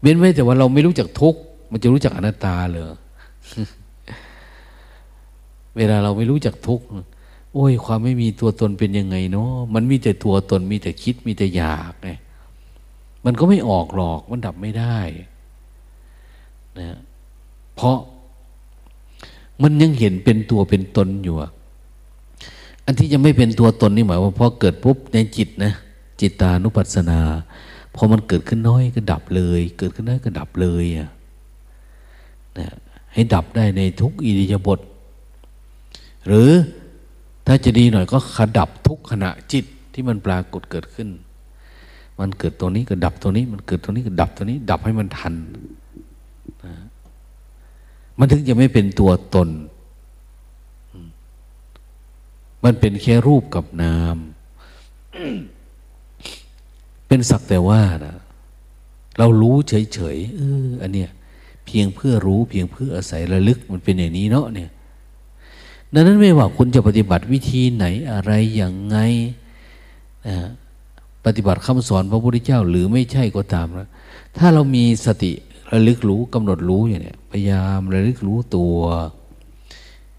[0.00, 1.34] เว้นไว้แต่ว่าเราไม่รู้จักทุก
[1.70, 2.84] มันจะรู้จักอนัตตาเลย
[5.76, 6.80] เวลาเราไม่รู้จักทุก
[7.54, 12.10] โอ้ย ความไม่มีตัวตนเป็นยังไงเนาะมันมีแต่ตัวตนมีแต่คิดมีแต่อยากไง
[13.24, 14.98] มันก็ไม่ออกหรอกมันดับไม่ได้
[16.80, 16.98] นะ
[17.76, 17.96] เพราะ
[19.62, 21.34] มันยังเห็นเป็นตัวเป็นตนอยู่
[22.84, 25.72] อันที่จะไม่เป็นตัวตนนี่หมายว่าพอเกิดปุ๊บในจิตนะ
[26.20, 27.20] จิตตานุปัสสนา
[27.94, 31.08] พอมันเกิดขึ้นน้อยก็ดับเลย เกิดขึ้นน้อยก็ดับเลยอะ
[32.58, 32.66] นะ
[33.12, 34.80] ให้ดับได้ในทุกอิริยาบถ
[36.26, 36.50] หรือ
[37.46, 41.08] ถ้าจะดีหน่อยก็ขดับทุกขณะจิตที่มันปรากฏเกิดขึ้น
[42.18, 45.34] มันเกิดตัวนี้ก็ดับตัวนี้ มันเกิดตัวนี้ก็ดับตัวนี้ ดับให้มันทัน
[48.18, 49.48] มันถึงจะไม่เป็นตัวตน
[52.64, 54.16] มันเป็นแค่รูปกับนาม
[57.08, 58.16] เป็นสักแต่ว่านะ
[59.18, 61.10] เรารู้เฉยๆเอออันเนี้ย
[61.66, 64.70] เพียงเพื่อรู้เพียงเพื่ออาศัยระลึกมันเป็นอย่างนี้เนาะเนี่ย
[65.92, 68.96] ดังนั้นไม่ว่าคุณจะปฏิบัติวิธีไหนอะไรอย่างไง
[71.24, 73.88] ปฏิบัติคำสอนพระพุทธเจ้า หรือไม่ใช่ก็ตามนะ
[74.38, 75.32] ถ้าเรามีสติ
[75.72, 78.76] ระลึกรู้กำหนดรู้อย่างเนี้ย พยายามระลึกรู้ตัว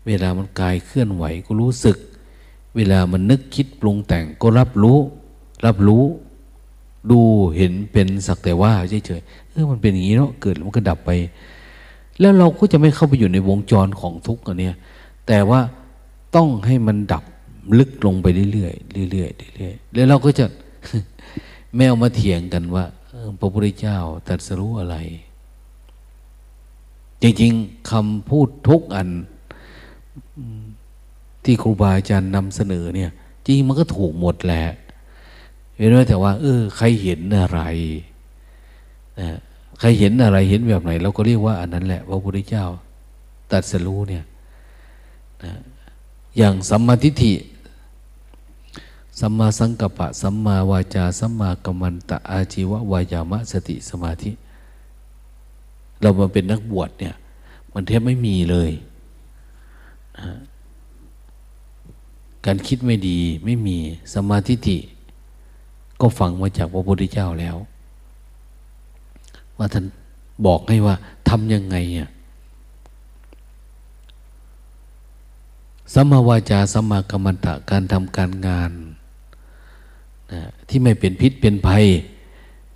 [0.07, 1.97] เวลามันกายเคลื่อนไหวก็รู้สึก
[2.75, 4.97] เวลามันนึกคิดปรุงแต่งก็รับรู้
[5.65, 6.03] รับรู้
[7.11, 7.19] ดู
[7.57, 8.73] เห็นเป็นสักแต่ว่า
[9.05, 11.11] เฉยๆเออมันเป็นอย่างนี้เนาะเกิดมันก็ดับไป
[12.19, 14.75] แล้วเราก็จะไม่เข้าไปอยู่ในวงจรของทุกข์อันเนี้ย
[15.27, 15.59] แต่ว่า
[16.35, 17.23] ต้องให้มันดับ
[17.79, 20.45] ลึกลงไปเรื่อยๆเรื่อยๆเรื่อยๆแล้วเราก็จะ
[21.75, 22.85] แมวมาเถียงกันว่า
[23.39, 23.97] พระพุทธเจ้า
[24.27, 24.97] ตรัสรู้อะไร
[27.25, 29.09] จริงๆคำพูดทุกอัน
[31.43, 33.11] ที่ครูบาอาจารย์นำเสนอเนี่ย
[33.45, 34.63] จริงมันก็ถูกหมดแหละ
[35.77, 37.59] เห็นไหมแต่ว่า เออ ใครเห็นอะไร
[39.19, 39.29] นะ
[39.79, 42.65] ใครเห็นอะไรเห็นแบบไหน เราก็เรียกว่าอันนั้นแหละพระพุทธเจ้า
[43.51, 44.23] ตรัสรู้เนี่ย
[45.43, 45.53] นะ
[46.37, 47.33] อย่างสัมมาทิฏฐิ
[49.19, 54.31] สัมมาสังกัปปะ สัมมาวาจา สัมมากัมมันตะอาชีวะวายามะสติสมาธิ
[56.01, 57.15] เรามาเป็นนักบวชเนี่ย
[57.73, 58.71] มันแทบไม่มีเลย
[60.19, 60.29] นะ
[62.45, 63.77] การคิดไม่ดีไม่มี
[64.13, 64.77] สมาธิิ
[66.01, 67.55] ก็ฟังมาจากพระพุทธเจ้าแล้ว
[69.57, 69.85] ว่าท่าน
[70.45, 70.95] บอกให้ว่า
[71.29, 72.09] ทำยังไงอะ
[75.93, 78.71] สัมมาวาจาสัมมากัมมันตะการทำการงาน
[80.31, 81.85] นะที่ไม่เป็นพิษเป็นภัย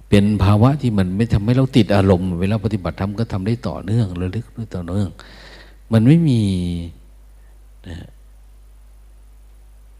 [0.09, 5.09] เป็นภาวะที่มันไม่ทำให้เราติดอารมณ์ เวลาปฏิบัติธรรมก็ทำได้ต่อเนื่องระลึกด้วยต่อเนื่อง
[5.93, 6.41] มันไม่มี
[7.87, 7.97] นะ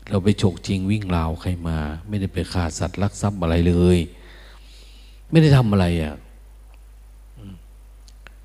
[0.09, 3.97] เราไปฉกจริงวิ่งราวใครมา ไม่ได้ไปฆ่าสัตว์ลักทรัพย์อะไรเลย
[5.31, 6.13] ไม่ได้ทำอะไรอะ่ะ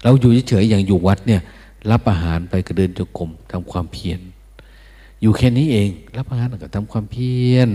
[0.02, 1.42] เราอยู่เฉยๆอย่างอยู่วัดเนี่ย
[1.90, 4.20] รับอาหารไปก็เดินจงกรมทำความเพียร
[5.20, 7.68] อยู่แค่นี้เอง รับอาหารก็ทำความเพียร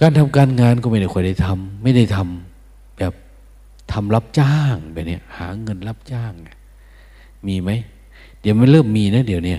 [0.00, 3.12] การทำการงานก็ไม่ได้ค่อยได้ทำไม่ได้ทำแบบ
[3.92, 6.32] ทำรับจ้างแบบนี้หาเงินรับจ้าง
[7.46, 7.70] มีไหม
[8.40, 9.56] เดี๋ยวมันเริ่มมีนะเดี๋ยวนี้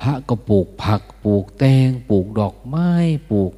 [0.00, 2.90] พระก็ปลูกผักปลูกแตงปลูกดอกไม้
[3.30, 3.52] ปลูก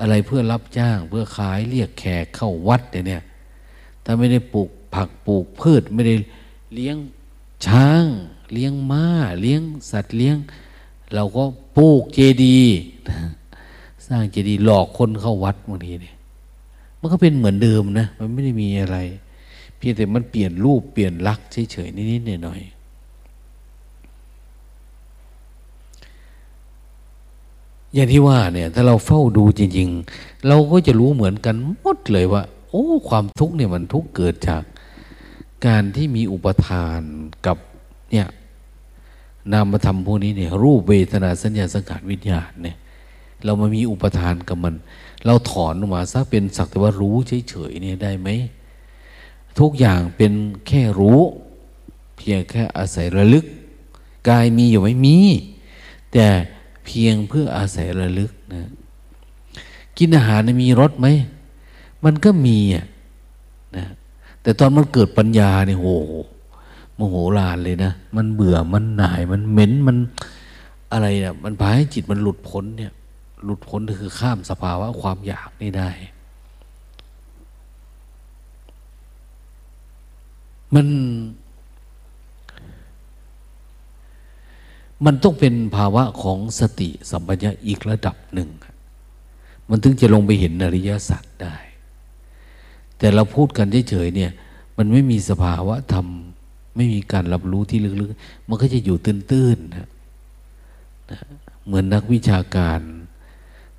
[0.00, 3.22] อะไรเพื่อรับจ้าง เพื่อขายเรียกแขกเข้าวัดเนี่ย
[4.04, 6.14] ถ้าไม่ได้ปลูกผักปลูกพืชไม่ได้
[6.74, 6.96] เลี้ยง
[7.66, 8.04] ช้าง
[8.52, 9.06] เลี้ยงม้า
[9.40, 10.36] เลี้ยงสัตว์เลี้ยง
[11.14, 11.44] เราก็
[11.76, 12.76] ปลูกเจดีย์
[14.06, 16.16] สร้างเจดีย์หลอกคนเข้าวัดบางทีเนี่ย
[17.00, 18.96] มันก็เป็นเหมือนเดิมนะ มันไม่ได้มีอะไร
[19.76, 22.76] เพียงแต่มันเปลี่ยนรูปเปลี่ยนลักษณ์เฉยๆนิดๆหน่อยๆ
[27.94, 29.88] อย่างที่ว่าเนี่ย ถ้าเราเฝ้าดูจริง
[30.18, 34.62] ๆ เราก็จะรู้เหมือนกันหมดเลยว่า โอ้ ความทุกข์เนี่ยมันทุกข์เกิดจาก
[35.66, 37.00] การที่มีอุปทาน
[37.46, 37.56] กับ
[38.10, 38.26] เนี่ย
[39.52, 42.76] นามธรรมพวกนี้เนี่ยรูปเวทนาสัญญาสังขารวิญญาณเนี่ย
[43.46, 44.74] เรามามีอุปทานกับมัน
[45.26, 47.16] เราถอนออกมาซะเป็นสักแต่ว่ารู้
[47.48, 48.28] เฉยๆเนี่ยได้ไหม
[49.58, 50.32] ทุกอย่างเป็น
[50.66, 51.20] แค่รู้
[52.16, 53.44] เพียงแค่อาศัยระลึก
[54.28, 55.18] กายมีอยู่ไหมมี
[56.12, 56.26] แต่
[56.86, 58.62] เพียงเพื่ออาศัยระลึกนะ
[59.98, 61.06] กินอาหารมีรสไหม
[62.04, 62.86] มันก็มีอะ
[63.76, 63.86] นะ
[64.42, 65.86] แต่ตอนมันเกิดปัญญาเนี่ยโห
[66.94, 69.96] โมโหลานเลยนะ มันเบื่อมันหน่ายมันเหม็นมัน
[70.92, 72.92] อะไรเนี่ยมันพาให้จิตมันหลุดพ้นเนี่ย
[73.44, 75.90] หลุดพ้นคือข้ามสภาวะความอยากนี่ได้
[80.74, 80.86] มัน
[85.04, 88.50] มันต้องเป็นภาวะของสติสัมปชัญญะอีกระดับหนึ่ง
[89.68, 91.56] มันถึงจะลงไปเห็นอริยสัจได้
[92.98, 94.32] แต่เราพูดกันเฉยๆเนี่ย
[94.76, 96.06] มันไม่มีสภาวะธรรม
[96.76, 99.88] ไม่มีการรับรู้ที่ลึกๆ มันก็จะอยู่ตื้นๆนะ
[101.66, 102.80] เหมือนนักวิชาการ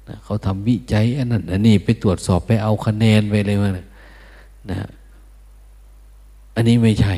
[0.07, 3.71] นะเขาทำวิจัยอันนั้นอันนี้ไปตรวจสอบไปเอาคะแนนไปเลยว่า
[4.71, 4.87] นะ
[6.55, 7.15] อันนี้ไม่ใช่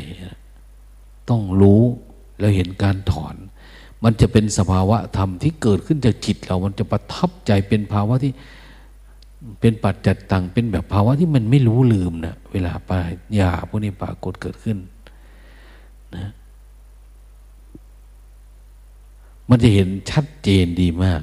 [1.29, 1.81] ต้องรู้
[2.39, 3.35] แล้วเห็นการถอน
[4.03, 8.33] มันจะเป็นสภาวะธรรมที่เกิดขึ้นจากจิตเรา มันจะประทับใจเป็นภาวะที่
[9.59, 12.99] เป็นปัจจัดตังเป็นแบบภาวะที่มันไม่รู้ลืมนะเวลาปา
[13.39, 14.77] ยาพวกนี้ปรากฏเกิดขึ้น
[16.15, 16.27] นะ
[19.49, 21.21] มันจะเห็นชัดเจนดีมาก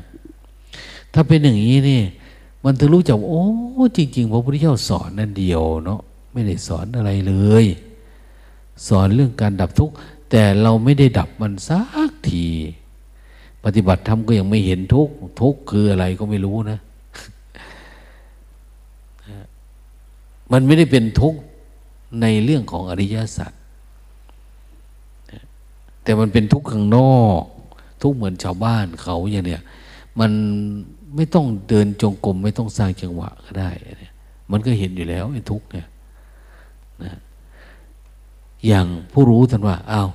[1.19, 2.03] ถ้าเป็นอย่างนี้นี่
[2.65, 3.45] มันถึงรู้จักโอ้
[3.97, 6.01] จริง ๆ พระพุทธเจ้าสอนนั่นเดียวเนาะ
[6.33, 7.67] ไม่ได้สอนอะไรเลย
[8.89, 9.95] สอนเรื่องการดับทุกข์
[10.31, 12.47] แต่เราไม่ได้ดับมันสักที
[13.65, 16.79] ปฏิบัติธรรมก็ยังไม่เห็นทุกข์ทุกข์คืออะไรก็ไม่รู้นะ
[20.53, 21.41] มันไม่ได้เป็นทุกข์
[22.21, 23.53] ในเรื่องของอริยสัจ
[26.03, 27.43] แต่มันเป็นทุกข์ข้างนอก
[28.03, 29.63] ทุกข์เหมือนชาวบ้านเขาอย่างเนี้ย
[30.21, 30.33] มัน
[31.17, 34.13] ไม่ต้องเดินจงกรมไม่ต้องสร้างจังหวะก็ได้เนี่ย
[34.51, 35.87] มันก็เห็นอยู่แล้วไอ้ทุกข์เนี่ย
[37.05, 37.13] นะ
[38.67, 40.09] อย่างผู้รู้ท่านว่าอ้าว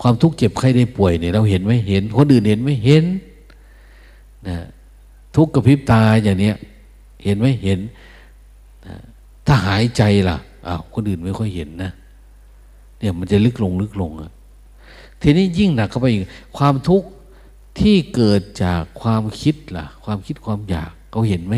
[0.00, 3.04] ความทุกข์เจ็บไข้ได้ป่วยเนี่ยเราเห็นไหมเห็นคนอื่นเห็นไหมเห็น
[4.48, 4.58] นะ
[5.36, 6.56] ทุกข์กระพริบตาอย่างเนี้ย
[7.24, 7.78] เห็นไหมเห็น
[8.86, 8.94] นะ
[9.46, 10.36] ถ้าหายใจล่ะ
[10.66, 11.90] อ้าวคนอื่นไม่ค่อยเห็นนะ
[12.98, 14.30] เนี่ยมันจะลึกลงลึกลงอะ
[15.22, 16.20] ทีนี้ยิ่งหนักเข้าไปอีก
[16.56, 17.08] ความทุกข์
[17.78, 21.54] ที่เกิดจากความคิดล่ะ ความคิดความอยากเขาเห็นไหม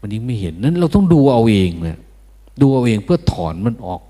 [0.00, 1.98] มันยิ่งไม่เห็นนั้นเราต้องดูเอาเองเนี่ย
[2.60, 4.02] ดูเอาเองเพื่อถอนมันออก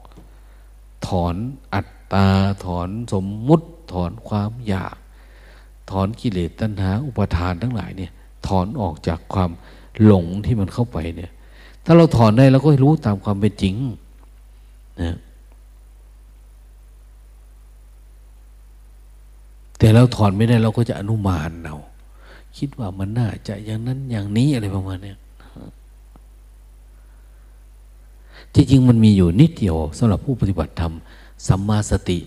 [1.06, 1.34] ถอน
[1.74, 2.28] อัตตา
[2.64, 4.96] ถอนสมมุติ ถอนความอยาก
[5.90, 8.12] ถอนกิเลสตัณหา อุปทานทั้งหลายเนี่ย
[8.46, 9.50] ถอนออกจากความ
[10.04, 11.30] หลงที่มันเข้าไปเนี่ย
[11.84, 13.74] ถ้าเราถอนได้เราก็รู้ตามความเป็นจริง
[15.02, 15.16] นะ
[19.82, 21.74] แต่เราถอนไม่ได้เราก็จะอนุมานเรา
[22.58, 25.14] คิดว่ามันน่าจะอย่างนั้นอย่างนี้อะไรประมาณนี้
[28.54, 30.92] ที่จริงมันมีอยู่นิดเดียวสำหรับผู้ปฏิบัติธรรม
[31.48, 32.18] สัมมาสติ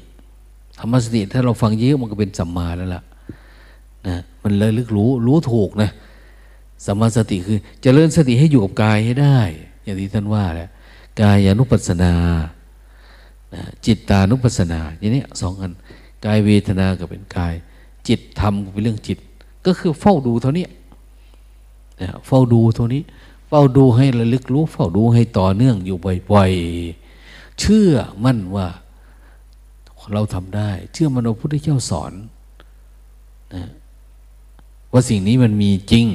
[0.78, 3.02] สัมมาสติ ถ้าเราฟังเยอะมันก็เป็นสัมมาแล้วล่ะ
[4.08, 5.90] นะมันเลยลึกรู้รู้ถูกนะ
[6.86, 9.40] สัมมาสติคือจเจริญสติให้อยู่กับกายให้ได้
[9.84, 10.70] อย่างที่ท่านว่าแหละ
[11.22, 12.14] กายานุปัสสนา
[13.86, 15.72] จิตตานุปัสสนาอย่างนี้สองอัน
[16.26, 17.54] กายเวทนาก็เป็นกาย
[18.08, 19.18] จิตธรรมเป็นเรื่องจิต
[19.66, 20.66] ก็คือเฝ้าดูเท่านี้
[22.02, 23.02] นะเฝ้าดูเท่านี้
[23.48, 25.98] เฝ้าดูให้ระลึกรู้ เฝ้าดูให้ต่อเนื่องอยู่
[26.32, 27.92] บ่อยๆ เชื่อ
[28.24, 28.68] มั่นว่า
[30.14, 32.14] เราทำได้ เชื่อมันพระพุทธเจ้าสอน
[33.54, 33.64] นะ
[34.92, 36.06] ว่าสิ่งนี้มันมีจริง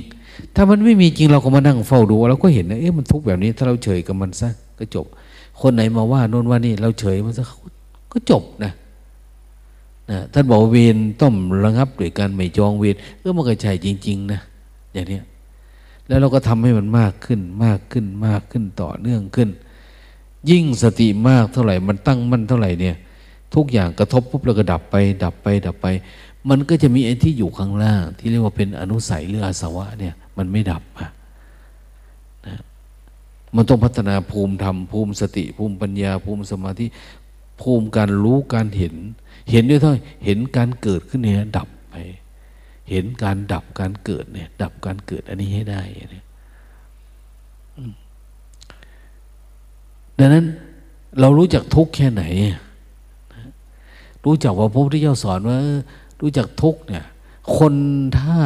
[0.54, 4.48] ถ้ามันไม่มีจริงเราก็มานั่งเฝ้าดูเราก็เห็นนะเอ๊ะมันทุกข์แบบนี้ ถ้าเราเฉยกับมันซะ
[4.78, 5.06] ก็จบ
[5.60, 7.44] คนไหนมาว่าโน่นว่านี่เราเฉยมันซะ
[8.12, 8.72] ก็จบนะ
[10.10, 11.34] นะท่านบอกเวรต้อง
[11.64, 14.40] ระงับด้วยการไม่จองเวรเออมันก็ใช่จริง ๆ นะ
[14.92, 15.20] อย่างนี้
[16.06, 19.48] แล้วเราก็ทำให้มันมากขึ้นมากขึ้นมากขึ้นต่อเนื่องขึ้น
[20.50, 22.96] ยิ่งสติมากเท่าไหร่ มันตั้งมั่นเท่าไหร่เนี่ย
[23.54, 25.86] ทุกอย่างกระทบปุ๊บเราก็ดับไป ดับไป ดับไป
[26.48, 31.08] มันก็จะมีไอ้ที่อยู่ข้างล่าง ที่เรียกว่าเป็นอนุสัยหรืออาสวะเนี่ย มันไม่ดับอะ
[32.46, 32.60] นะ
[33.56, 36.86] มันต้องพัฒนาภูมิธรรมภูมิสติภูมิปัญญาภูมิสมาธิ
[37.60, 38.94] ภูมิการรู้การเห็น
[39.50, 39.94] เห็นด้วยเท่า
[40.24, 41.94] เห็นการเกิดขึ้นเนี่ยดับไป
[42.90, 45.82] เห็นการดับการเกิดเนี่ย ดับการเกิดอันนี้ให้ได้
[46.12, 46.24] เนี่ย
[50.18, 50.46] ดังนั้น
[51.20, 52.22] เรารู้จักทุกข์แค่ไหน
[54.24, 55.58] รู้จักว่าพระพุทธเจ้าสอนว่า
[56.20, 57.04] รู้จักทุกข์เนี่ย
[57.56, 57.74] คน
[58.18, 58.38] ถ้า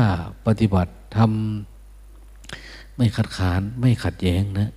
[0.46, 4.70] ปฏิบัติทำไม่ขัดขาน ไม่ขัดแย้งนะ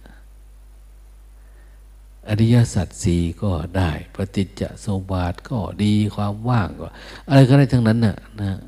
[2.30, 6.88] อริยสัจสี่ก็ได้ ปฏิจจสมบาทก็ดีความว่างก็
[7.28, 8.60] อะไรก็ได้ทั้งนั้นน่ะนะ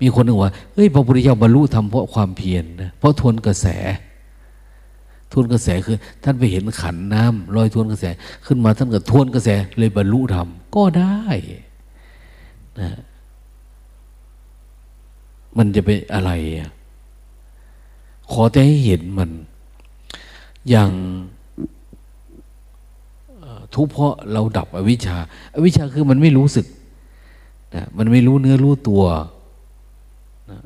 [0.00, 3.66] มีคนหนึ่งว่าเฮ้ยพระพุทธเจ้าบรรลุธรรมเพราะความเพียรนะเพราะทวนกระแส
[5.32, 8.04] ทวนกระแสคือ ท่านไปเห็นขันน้ำลอยทวนกระแส
[8.46, 9.48] ขึ้นมาท่านก็ทวนกระแส
[9.78, 11.20] เลยบรรลุธรรมก็ได้
[12.80, 12.90] นะ
[15.56, 16.30] มันจะเป็นอะไร
[18.32, 19.30] ขอแต่ให้เห็นมัน
[20.68, 20.90] อย่าง
[23.74, 25.18] ทุกเพราะเราดับอวิชชา
[25.54, 26.66] อาวิชชาคือมันไม่รู้สึก
[27.74, 29.02] นะมันไม่รู้เนื้อรู้ตัว
[30.50, 30.58] นะ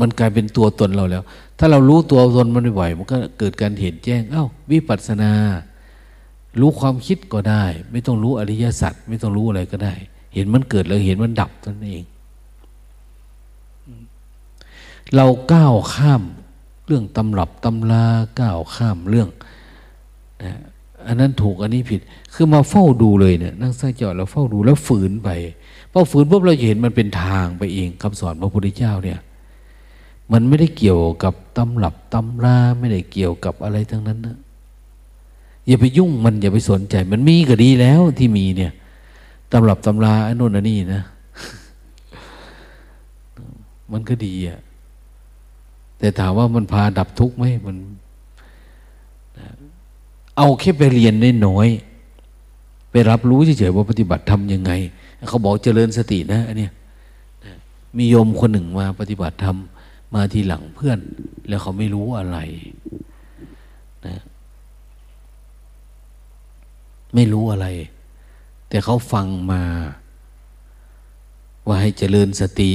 [0.00, 1.22] มันกลายเป็นตัวตนเราแล้ว
[1.58, 5.32] ถ้าเรารู้ตัวตนมันบ่อยมันก็เกิดการเห็นแจ้งเอา้าวิปัสสนา
[6.60, 9.94] รู้ความคิดก็ได้ ไม่ต้องรู้อริยสัจไม่ต้องรู้อะไรก็ได้
[10.34, 12.04] เห็นมันเกิดแล้วเห็นมันดับนั่นเอง
[15.14, 16.22] เราก้าวข้าม
[16.86, 18.04] เรื่องตำรับตำลา
[18.40, 19.28] ก้าวข้ามเรื่อง
[20.42, 20.54] นะ
[21.06, 22.00] อันนั้นถูกอันนี้ผิด
[22.34, 25.28] คือมาเฝ้าดูเลยเนี่ยนั่งสักจอดเราเฝ้าดูแล้วฝืนไป
[25.92, 29.18] พอฝืนปุ๊บเราจะเห็นมันเป็นทางไปเองคำสอนพระพุทธเจ้าเนี่ย
[30.32, 34.36] มันไม่ได้เกี่ยวกับตำหลับตำราไม่ได้เกี่ยวกับอะไรทั้งนั้นนะ
[35.66, 38.72] อย่าไปยุ่งมันอย่าไปสนใจ มันมีก็ดีแล้วที่มีเนี่ย
[39.52, 41.02] ตำหลับตำราไอ้นู่นอันนี้นะ
[43.92, 44.60] มันก็ดีอะ
[45.98, 47.76] แต่ถามว่ามันพาดับทุกข์ไหมมัน
[50.36, 51.68] เอาแค่ไปเรียนได้น้อย
[52.90, 54.72] ไปรับรู้เฉยๆว่าปฏิบัติทำยังไง
[55.28, 56.68] เขาบอกเจริญสตินะอันนี้
[57.96, 59.56] มีโยมคนหนึ่งมาปฏิบัติธรรม
[60.14, 60.98] มาทีหลังเพื่อน
[61.48, 62.38] แล้วเขาไม่รู้อะไร
[64.06, 64.20] นะ
[67.14, 67.66] ไม่รู้อะไร
[68.68, 69.62] แต่เขาฟังมา
[71.66, 72.70] ว่าให้เจริญสติ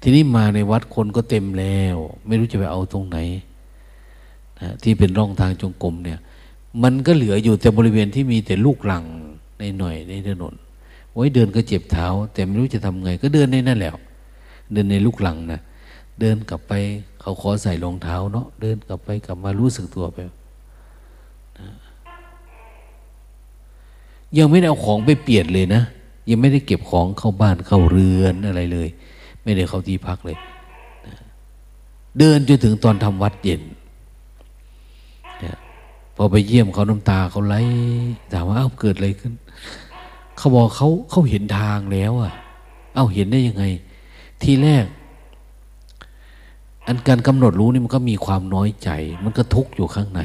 [0.00, 1.96] ทีนี้มาในวัดคนก็เต็มแล้ว
[2.26, 3.18] ไม่รู้จะไปเอาตรงไหน
[4.60, 6.20] นะที่เป็นร่องทางจงกรมเนี่ย
[6.82, 9.04] มันก็เหลืออยู่แต่บริเวณที่มีแต่ลูกหลัง
[9.58, 10.54] ในหน่อยในถนน
[11.12, 13.90] โอ้ยเดินก็เจ็บเท้า แต่ไม่รู้จะทำไง ก็เดินในนั่นแหละ
[14.72, 15.60] เดินในลูกหลังนะ
[16.20, 16.72] เดินกลับไป
[17.20, 20.18] เขาขอใส่รองเท้าเนาะเดินกลับไปกลับมารู้สึกตัวไป
[21.60, 21.68] นะ
[24.38, 25.82] ยังไม่ได้เอาของไปเปลี่ยนเลยนะ
[26.30, 28.88] ยังไม่ได้เก็บของเข้าบ้านเข้าเรือนอะไรเลย
[29.42, 30.36] ไม่ได้เข้าที่พักเลย
[31.06, 31.14] นะ
[32.18, 33.62] เดินจนถึงตอนทำวัดเย็น
[36.16, 37.56] พอไปเยี่ยมเขาน้ำตาเขาไหล
[38.32, 39.32] ถามว่าเอ้าเกิดอะไรขึ้น
[40.36, 42.32] เขาบอกเขาเขาเห็นทางแล้วอะ
[42.94, 43.64] เอ้าเห็นได้ยังไง
[44.42, 44.86] ทีแรก
[46.86, 48.90] อันการกำหนดรู้นี่มันก็มีความน้อยใจ
[49.24, 50.22] มันก็ทุกข์อยู่ข้างใน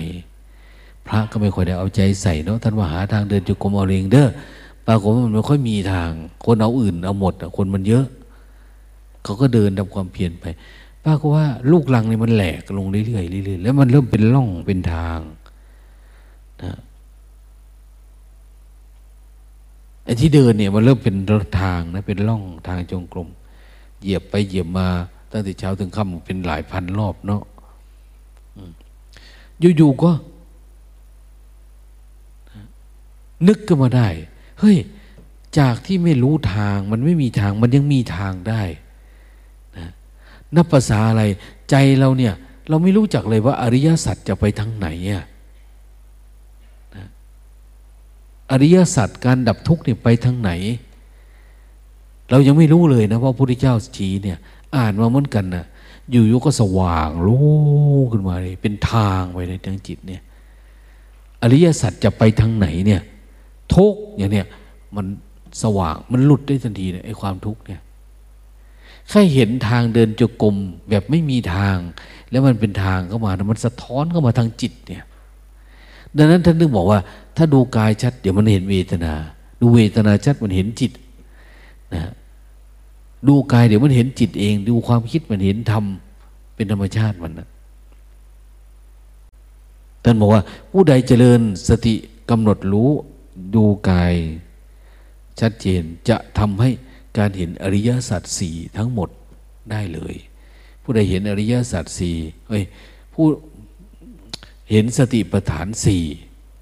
[1.07, 4.27] พระก็ไม่ค่อยได้เอาใจใส่เนาะท่านว่าหาทางเดินจุกรมเอาเองเด้อ
[4.87, 6.09] ปรากฏว่ามันไม่ค่อยมีทาง
[6.45, 8.05] คนเอาอื่นเอาหมดคนมันเยอะ
[9.23, 10.45] เขาก็เดินทำความเพียรไป
[11.03, 13.19] ป้าก็ว่าลูกลังนี่มันแหลกลงเรื่อยๆเรื่
[13.53, 15.19] อยๆแล้วมันเริ่มเป็นร่องเป็นทาง
[16.63, 16.73] นะ
[20.03, 21.15] ไอ้ที่เดินเนี่ยมันเริ่มเป็น
[21.61, 23.27] ทางนะเป็นร่องทางจงกรม
[24.01, 24.87] เหยียบไปเหยียบมา
[25.31, 27.43] ตั้งแต่เช้าถึงค่ำเป็นหลายพันรอบเนาะ
[29.77, 30.11] อยู่ๆก็
[33.47, 34.07] นึกขึ้นมาได้
[34.59, 34.77] เฮ้ย
[35.59, 38.61] จากที่ไม่รู้ทาง มันไม่มีทาง มันยังมีทางได้
[39.77, 39.89] นะ
[40.55, 41.23] นับภาษาอะไร
[41.69, 42.33] ใจเราเนี่ย
[42.69, 45.25] เราไม่รู้จักเลยว่าอริยสัจจะไปทางไหนอะ
[48.51, 50.51] อริยสัจการดับทุกข์เนี่ยไปทางไหน
[52.29, 54.37] เรายังไม่รู้เลยนะเพราะพระพุทธเจ้าชี้เนี่ย
[54.75, 55.65] อ่านมาเหมือนกันนะ
[56.11, 60.21] อยู่ๆก็สว่างรู้ขึ้นมาเลยเป็นทางไปในทางจิตเนี่ย
[61.41, 63.01] อริยสัจจะไปทางไหนเนี่ย
[63.75, 64.47] ทุกอย่างเนี้ย
[64.95, 65.05] มัน
[65.63, 67.81] สว่างมันหลุดได้ทันทีเนี่ยไอ้ความทุกข์เนี่ย
[69.09, 70.55] แค่เห็นทางเดินจกรม
[70.89, 71.77] แบบไม่มีทาง
[72.29, 75.03] แล้วมันเป็นทางเข้ามานะมันสะท้อนเข้ามาทางจิตเนี่ย
[76.17, 76.99] ดังนั้นท่านนึกบอกว่า
[77.41, 79.13] ถ้าดูกายชัด เดี๋ยวมันเห็นเวทนา
[79.61, 80.91] ดูเวทนาชัดมันเห็นจิต
[81.93, 82.03] นะ
[83.27, 85.83] ดูกายเดี๋ยวมันเห็นจิตเอง ดูความคิดมันเห็นธรรม
[86.55, 87.47] เป็นธรรมชาติมันนะ
[90.03, 91.95] ท่านบอกว่า ผู้ใดเจริญสติ
[92.29, 92.89] กำหนดรู้
[93.55, 94.13] ดูกาย
[95.39, 96.69] ชัดเจนจะทำให้
[97.17, 99.09] การเห็นอริยสัจสี่ทั้งหมด
[99.71, 100.15] ได้เลย
[100.83, 102.15] ผู้ใดเห็นอริยสัจสี่
[102.49, 102.63] เอ้ย
[103.13, 103.25] ผู้
[104.71, 106.03] เห็นสติปัฏฐานสี่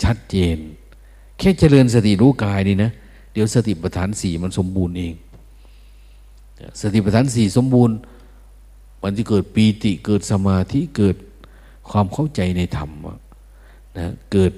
[0.04, 0.58] ชัดเจน
[1.38, 2.92] แค่เจริญสติรู้กายนี่นะ
[3.34, 5.14] เดี๋ยวสติปัฏฐานสี่มันสมบูรณ์เอง
[6.82, 7.96] สติปัฏฐานสี่สมบูรณ์
[9.02, 11.16] มันจะเกิดปีติเกิดสมาธิเกิด
[11.90, 12.92] ความเข้าใจในธรรม
[13.98, 14.54] นะเกิด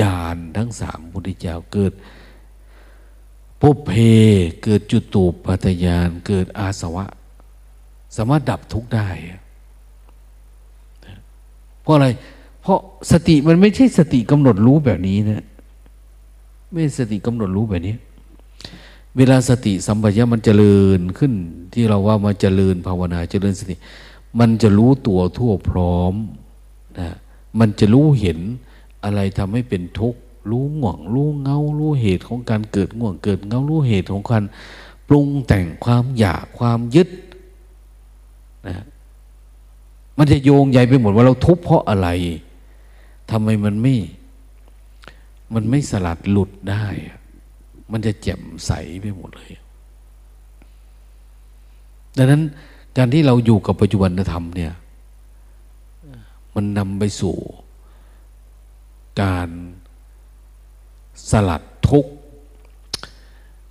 [0.00, 1.92] ญาณทั้งสามพุทธเจ้าเกิด
[3.60, 3.90] ปุเพ
[4.64, 7.04] เกิดจุตูปัตยาน เกิดอาสวะ
[8.16, 9.08] สามารถดับทุกได้
[11.82, 12.08] เพราะอะไร
[12.68, 12.80] ราะ
[13.12, 15.44] สติมันไม่ใช่สติกำหนดรู้แบบนี้นะ
[16.72, 17.94] ไม่สติกำหนดรู้แบบนี้
[19.16, 21.32] เวลาสติสัมปชัญญะมันเจริญขึ้น
[21.72, 23.74] ที่เราว่ามาเจริญภาวนาเจริญสติ
[24.38, 26.14] มันจะรู้ตัวทั่วพร้อม
[26.98, 27.08] นะ
[27.58, 28.38] มันจะรู้เห็น
[29.04, 34.44] อะไรทำให้เป็นทุกข์รู้ง่วง รู้เงา รู้เหตุของการเกิดง่วงเกิดเงารู้เหตุของการ
[35.08, 37.08] ปรุงแต่งความอยากความยึด
[38.68, 38.84] นะ
[40.18, 42.08] มันจะโยงใหญ่ไปหมดว่าเราทุบเพราะอะไร
[43.30, 43.94] ทำไมมันไม่
[45.54, 46.84] มันไม่สลัดหลุดได้
[47.92, 49.52] มันจะแจ่มใสไปหมดเลย
[52.16, 52.42] ดังนั้น
[52.96, 54.72] การที่เราอยู่กับปัจจุบันธรรมเนี่ย
[56.54, 57.36] มันนำไปสู่
[59.20, 59.48] การ
[61.30, 62.06] สลัดทุก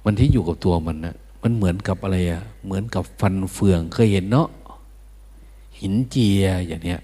[0.04, 4.50] มันที่อยู่กับตัวมันนะมันเหมือนกับอะไรอะเหมือนกับฟันเฟืองเคยเห็นเนาะ
[5.80, 7.02] หินเจียอย่างเนี้ย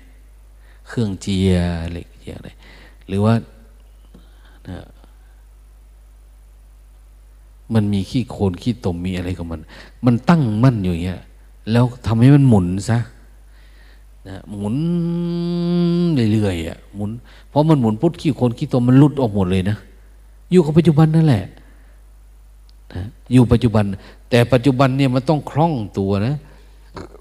[0.87, 1.51] เครื่องเจีย
[1.91, 2.49] เหล็ก เจียอะไร
[3.07, 3.33] หรือว่า
[4.69, 4.77] นะ
[7.73, 9.61] มันมีขี้โคลนขี้ตมมีอะไรของมัน
[10.05, 11.21] มันตั้งมั่นอยู่างเงี้ย
[11.71, 12.99] แล้วทำให้มันหมุนซะ
[14.27, 14.75] นะหมุน
[16.33, 17.11] เรื่อยๆอะหมุน
[17.49, 19.77] เพราะมันหมุนพุทธขี้โคลนขี้ตมมันลุดออกหมดเลยนะ
[20.51, 21.43] อยู่กับปัจจุบันนั่นแหละ
[22.93, 23.03] นะ
[23.33, 23.83] อยู่ปัจจุบัน
[24.29, 26.35] แต่ปัจจุบันเนี่ยมันต้องคล่องตัวนะ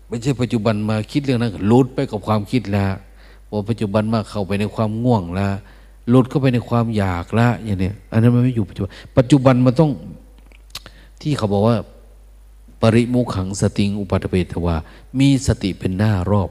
[0.09, 2.93] ไม่ใช่ปัจจุบันมาคิดเรื่องนั้นลุดไปกับความคิดแล้ว
[3.55, 5.53] พอปัจจุบันมาเข้าไปในความง่วงล้ว
[6.13, 9.91] ลุดเข้าไปในความอยากละอย่างเนี้ยอันนั้นมันไม่อยู่ปัจจุบันปัจจุบันมันต้อง
[11.23, 11.77] ที่เขาบอกว่า
[12.81, 14.77] ปริมุขังสติงอุปัฏเปตวา
[15.19, 16.51] มีสติเป็นหน้ารอบ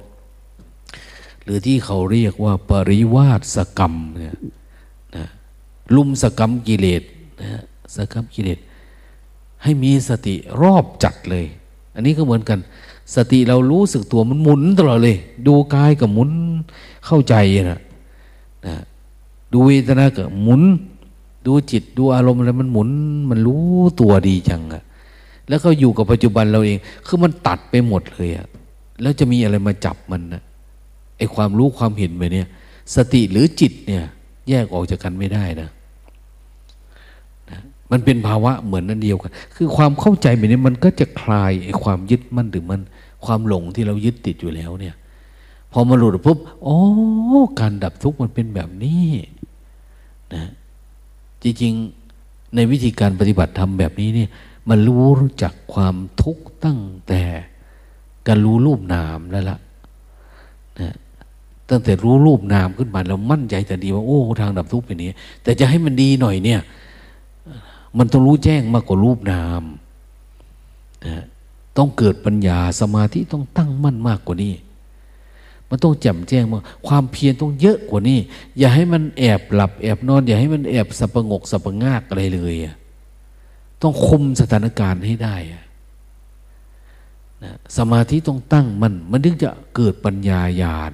[1.43, 4.37] หรือที่เขาเรียกว่า ปริวาสกรรมเนี่ย
[5.15, 5.25] นะ
[5.95, 7.03] ลุมสกรรมกิเลส
[7.41, 7.61] นะ
[7.95, 8.59] สกรรมกิเลส
[9.63, 11.45] ให้มีสติรอบจัดเลย
[11.95, 12.59] อันนี้ก็เหมือนกัน
[13.15, 16.29] สติเรารู้สึกตัวมันหมุนตลอดเลย ดูกายกับหมุน
[17.05, 17.35] เข้าใจ
[17.71, 17.79] นะ
[18.67, 18.75] นะ
[19.51, 20.61] ดูเวทนากับหมุน
[21.45, 22.89] ดูจิตดูอารมณ์อะไรมันหมุน
[23.29, 23.65] มันรู้
[23.99, 24.83] ตัวดีจังอะ
[25.49, 28.47] แล้วก็อยู่กับปัจจุบันเราเอง คือมันตัดไปหมดเลยอะ
[29.01, 30.41] แล้วจะมีอะไรมาจับมันนะ
[31.17, 32.47] ไอความรู้ความเห็นไปเนี่ย
[32.95, 34.03] สติหรือจิตเนี่ย
[34.49, 35.69] แยกออกจากกันไม่ได้นะ
[37.49, 37.59] นะ
[37.91, 42.81] มันเป็นภาวะเหมือนนั่นเดียวกัน คือความเข้าใจแบบนี้มันก็จะคลายไอความยึดมั่นหรือมัน
[43.25, 44.95] ความหลงที่เรายึดติดอยู่แล้วเนี่ย
[45.71, 46.77] พอมาหลุดปุ๊บอ๋อ
[47.59, 49.07] การดับทุกข์มันเป็นแบบนี้
[50.33, 50.43] นะ
[51.43, 54.29] จริงๆในวิธีการปฏิบัติธรรมแบบนี้เนี่ย
[54.69, 55.09] มันรู้
[55.43, 57.21] จักความทุกข์ตั้งแต่
[58.27, 59.57] การรู้รูปนามแล้วละ
[60.79, 60.95] นะ
[61.69, 65.07] ตั้งแต่รู้รูปนามขึ้นมาเรามั่นใจแต่ดีว่าโอ้ทางดับทุกข์เป็นนี้
[65.43, 66.59] แต่จะให้มันดีหน่อยเนี่ย
[67.97, 69.63] มันต้องรู้แจ้งมากกว่ารูปนาม
[71.05, 71.25] นะ
[71.77, 74.53] ต้องเกิดปัญญาสมาธิต้องตั้งมั่นมากกว่านี้
[75.69, 78.19] มันต้องแจ่มแจ้งมาความเพียรต้องเยอะกว่านี้
[78.57, 82.75] อย่าให้มันแอบหลับแอบนอน อย่าให้มันแอบสับประงกสับประงากอะไรเลยอะ
[83.81, 85.35] ต้องคุมสถานการณ์ให้ได้
[87.43, 90.93] นะสมาธิต้องตั้งมันมันถึงจะเกิดปัญญาญาณ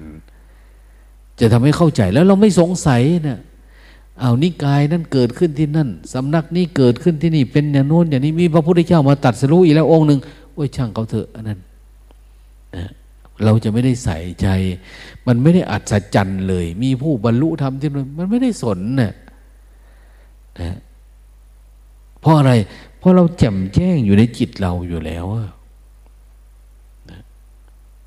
[1.40, 3.40] จะทำให้เข้าใจแล้วเราไม่สงสัยนะ
[4.22, 10.20] เอานิกายนั่นเกิดขึ้นที่นั่นสำนักนี้เกิดขึ้นที่นี่เป็นอย่างโน้นอย่างนี้มีพระพุทธเจ้ามาตัดสรู้อีกแล้วองค์หนึ่ง
[10.58, 11.60] โอ้ยช่างเขาเถอะอันนั้น
[12.76, 12.90] นะ
[13.44, 14.48] เราจะไม่ได้ใส่ใจ
[15.28, 19.14] มันไม่ได้อัศจรรย์เลย มีผู้บรรลุธรรมที่มันไม่ได้สนนะ่ะ
[20.60, 20.78] นะ
[22.22, 22.52] เพราะอะไร
[23.00, 25.26] เพราะเราแจ่มแจ้งอยู่ในจิตเราอยู่แล้ว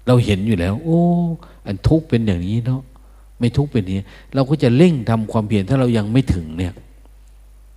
[0.06, 1.00] เราเห็นอยู่แล้ว โอ้
[1.66, 2.82] อันทุกข์เป็นอย่างนี้เนาะ
[3.38, 4.04] ไม่ทุกข์เป็นนี้
[4.34, 6.74] เราก็จะเร่งทำความเพียรถ้าเรายังไม่ถึงเนี่ย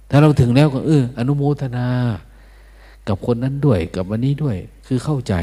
[0.09, 1.87] ถ้าเราถึงแล้วก็เอออนุโมทนา
[3.07, 4.57] กับคนนั้นด้วย กับวันนี้ด้วย
[4.87, 5.35] คือเข้าใจ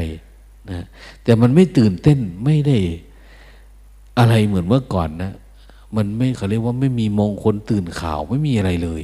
[0.71, 0.85] นะ
[1.23, 2.77] แต่มันไม่ตื่นเต้นไม่ได้
[4.19, 5.31] อะไรเหมือนเมื่อก่อนนะ
[5.95, 9.01] มันไม่เขาเรียกว่าไม่มีมงคลตื่นข่าวไม่มีอะไรเลย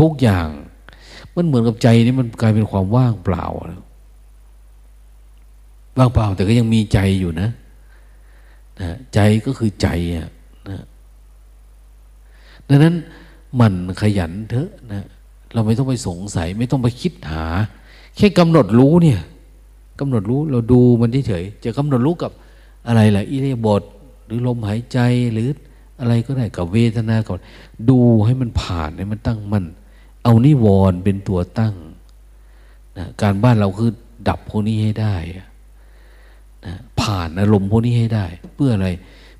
[0.00, 0.48] ทุกอย่าง
[1.34, 3.46] มันเหมือนกับใจนี่มันกลายเป็นความว่างเปล่า
[5.98, 7.48] ว่างเปล่า แต่ก็ยังมีใจอยู่นะ
[8.80, 10.28] นะใจก็คือใจอะ
[10.68, 10.82] นะ
[12.68, 12.94] ดังนั้น
[13.60, 15.04] มันขยันเถอะนะ
[15.54, 17.44] เราไม่ต้องไปสงสัย ไม่ต้องไปคิดหา
[18.16, 19.20] แค่กำหนดรู้เนี่ย
[20.00, 22.30] กำหนดรู้เราดูมันเฉยจะกำหนดรู้กับ
[22.86, 23.82] อะไรล่ะอิเลียบท
[24.26, 24.98] หรือลมหายใจ
[25.32, 25.48] หรือ
[26.00, 27.38] อะไรก็ได้กับเวทนาก่อน
[27.88, 29.64] ดูให้มันผ่านให้มันตั้งมัน
[30.24, 31.74] เอานิวรณ์เป็นตัวตั้ง
[32.98, 33.90] นะการบ้านเราคือ
[34.28, 35.46] ดับพวกนี้ให้ได้นะ
[37.00, 38.88] ผ่านอารมณ์พวกนี้ให้ได้ เพื่ออะไร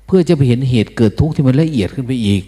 [0.05, 2.43] เพื่อจะไปเห็นเหตุเกิดทุกข์ที่มันละเอียดขึ้นไปอีก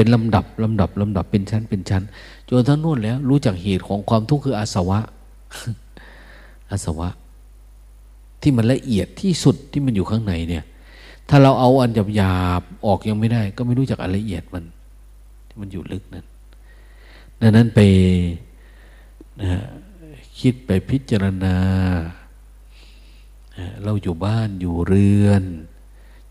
[0.00, 2.02] เป็นลำดับลำดับลำดับเป็นชั้นเป็นชั้น
[2.48, 5.00] จนทั้งนู่นแล้ว รู้จักเหตุของความทุกข์คืออาสวะ
[6.70, 7.08] อาสวะ
[8.42, 10.64] ที่มันละเอียดที่สุดที่มันอยู่ข้างในเนี่ย
[11.28, 14.64] ถ้าเราเอาอันหยาบๆออกยังไม่ได้ ก็ไม่รู้จักอันละเอียดมัน
[15.48, 16.26] ที่มันอยู่ลึกนั้น
[17.40, 17.80] ดังนั้นไป
[19.40, 19.62] นะ
[20.40, 21.56] คิดไปพิจารณา
[23.84, 25.42] เราอยู่บ้านอยู่เรือน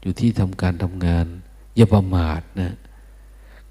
[0.01, 1.25] อยู่ที่ทำการทำงาน
[1.75, 2.73] อย่าประมาทนะ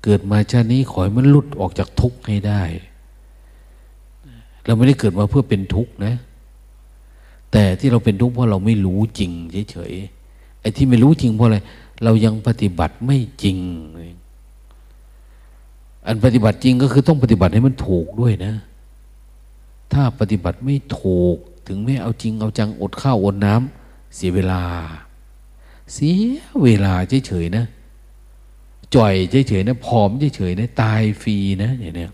[0.09, 2.63] เกิดมาชาตินี้ขอให้มันหลุดออกจากทุกข์ให้ได้
[4.65, 6.15] เราไม่ได้เกิดมาเพื่อเป็นทุกข์นะ
[7.53, 9.31] แต่ที่เราเป็นทุกข์เพราะเราไม่รู้จริง
[9.71, 11.59] เฉยๆไอ้ที่ไม่รู้จริงเพราะอะไร
[12.05, 13.59] เรายังปฏิบัติไม่จริง
[16.07, 18.55] อันปฏิบัติจริงก็คือต้องปฏิบัติให้มันถูกด้วยนะ
[19.93, 24.63] ถ้าปฏิบัติไม่ถูก ถึงไม่เอาจริงเอาจังอดข้าวอดน้ำเสียเวลา
[25.93, 26.17] เสีย
[26.63, 26.93] เวลา
[27.27, 27.65] เฉยๆนะ
[28.95, 29.15] จ่อย
[29.49, 32.13] เฉยๆนะผอมเฉยๆนะตายฟรีนะอย่างเนี้ย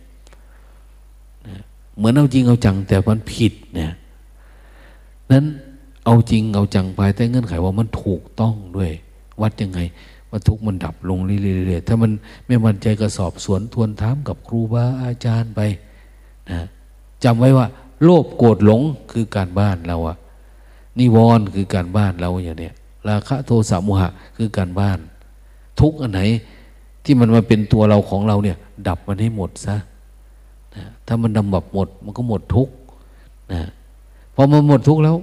[1.97, 3.93] เหมือนเอาจริงเอาจังแต่มันผิดเนี่ย
[5.31, 5.45] นั้น
[6.05, 8.91] เอาจริงเอาจังภายใต้เงื่อนไขว่ามันถูกต้องด้วย
[9.41, 9.81] วัดยังไง
[10.31, 12.11] ว่าทุกมันดับลงเรื่อยๆถ้ามัน
[12.47, 15.61] ไม่มั่นใจก็สอบสวนทวนถามกับครูบาอาจารย์ไป
[16.51, 16.61] นะ
[17.25, 17.67] จำไว้ว่า
[18.05, 18.81] โลภโกรธหลง
[19.13, 20.17] คือการบ้านเราอะ
[20.99, 22.75] นิวรณ์คือการบ้านเราอย่างเนี้ย
[23.09, 24.99] ราคะโทสะโมหะคือการบ้าน
[25.81, 26.21] ทุกอันไหน
[27.05, 28.57] ที่มันมาเป็นตัวเราของเราเนี่ย
[28.89, 29.77] ดับมันให้หมดซะ
[30.77, 32.69] นะถ้ามันดำบบหมด มันก็หมดทุก
[33.53, 33.63] นะ
[34.35, 35.17] พอมันหมดทุกแล้ว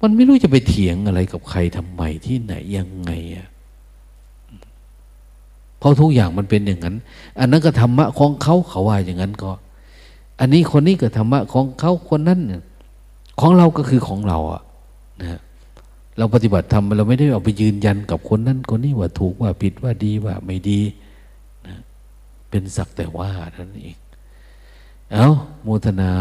[0.00, 3.48] มันไม่รู้จะไปเถียงอะไรกับใครทำไมที่ไหนยังไงอะ
[5.78, 6.96] เพราะทุกอย่างมันเป็นอย่างนั้น
[7.38, 9.50] อันนั้นก็ธรรมะของเขาเขาว่าอย่างนั้นก็
[10.40, 12.40] อันนี้คนนี้ก็ธรรมะของเขาคนนั้น
[13.40, 14.62] ของเราก็คือของเราอะ
[15.22, 15.40] นะ
[16.18, 20.80] เราปฏิบัติธรรมเราไม่ได้เอาไปยืนยันกับคนนั้นคนนี้ว่าถูกว่าผิดว่าดีว่าไม่ดี
[22.52, 23.98] เป็นสักแต่ว่าท่านเอง
[25.12, 25.28] เอ้า
[25.62, 26.12] โมทนา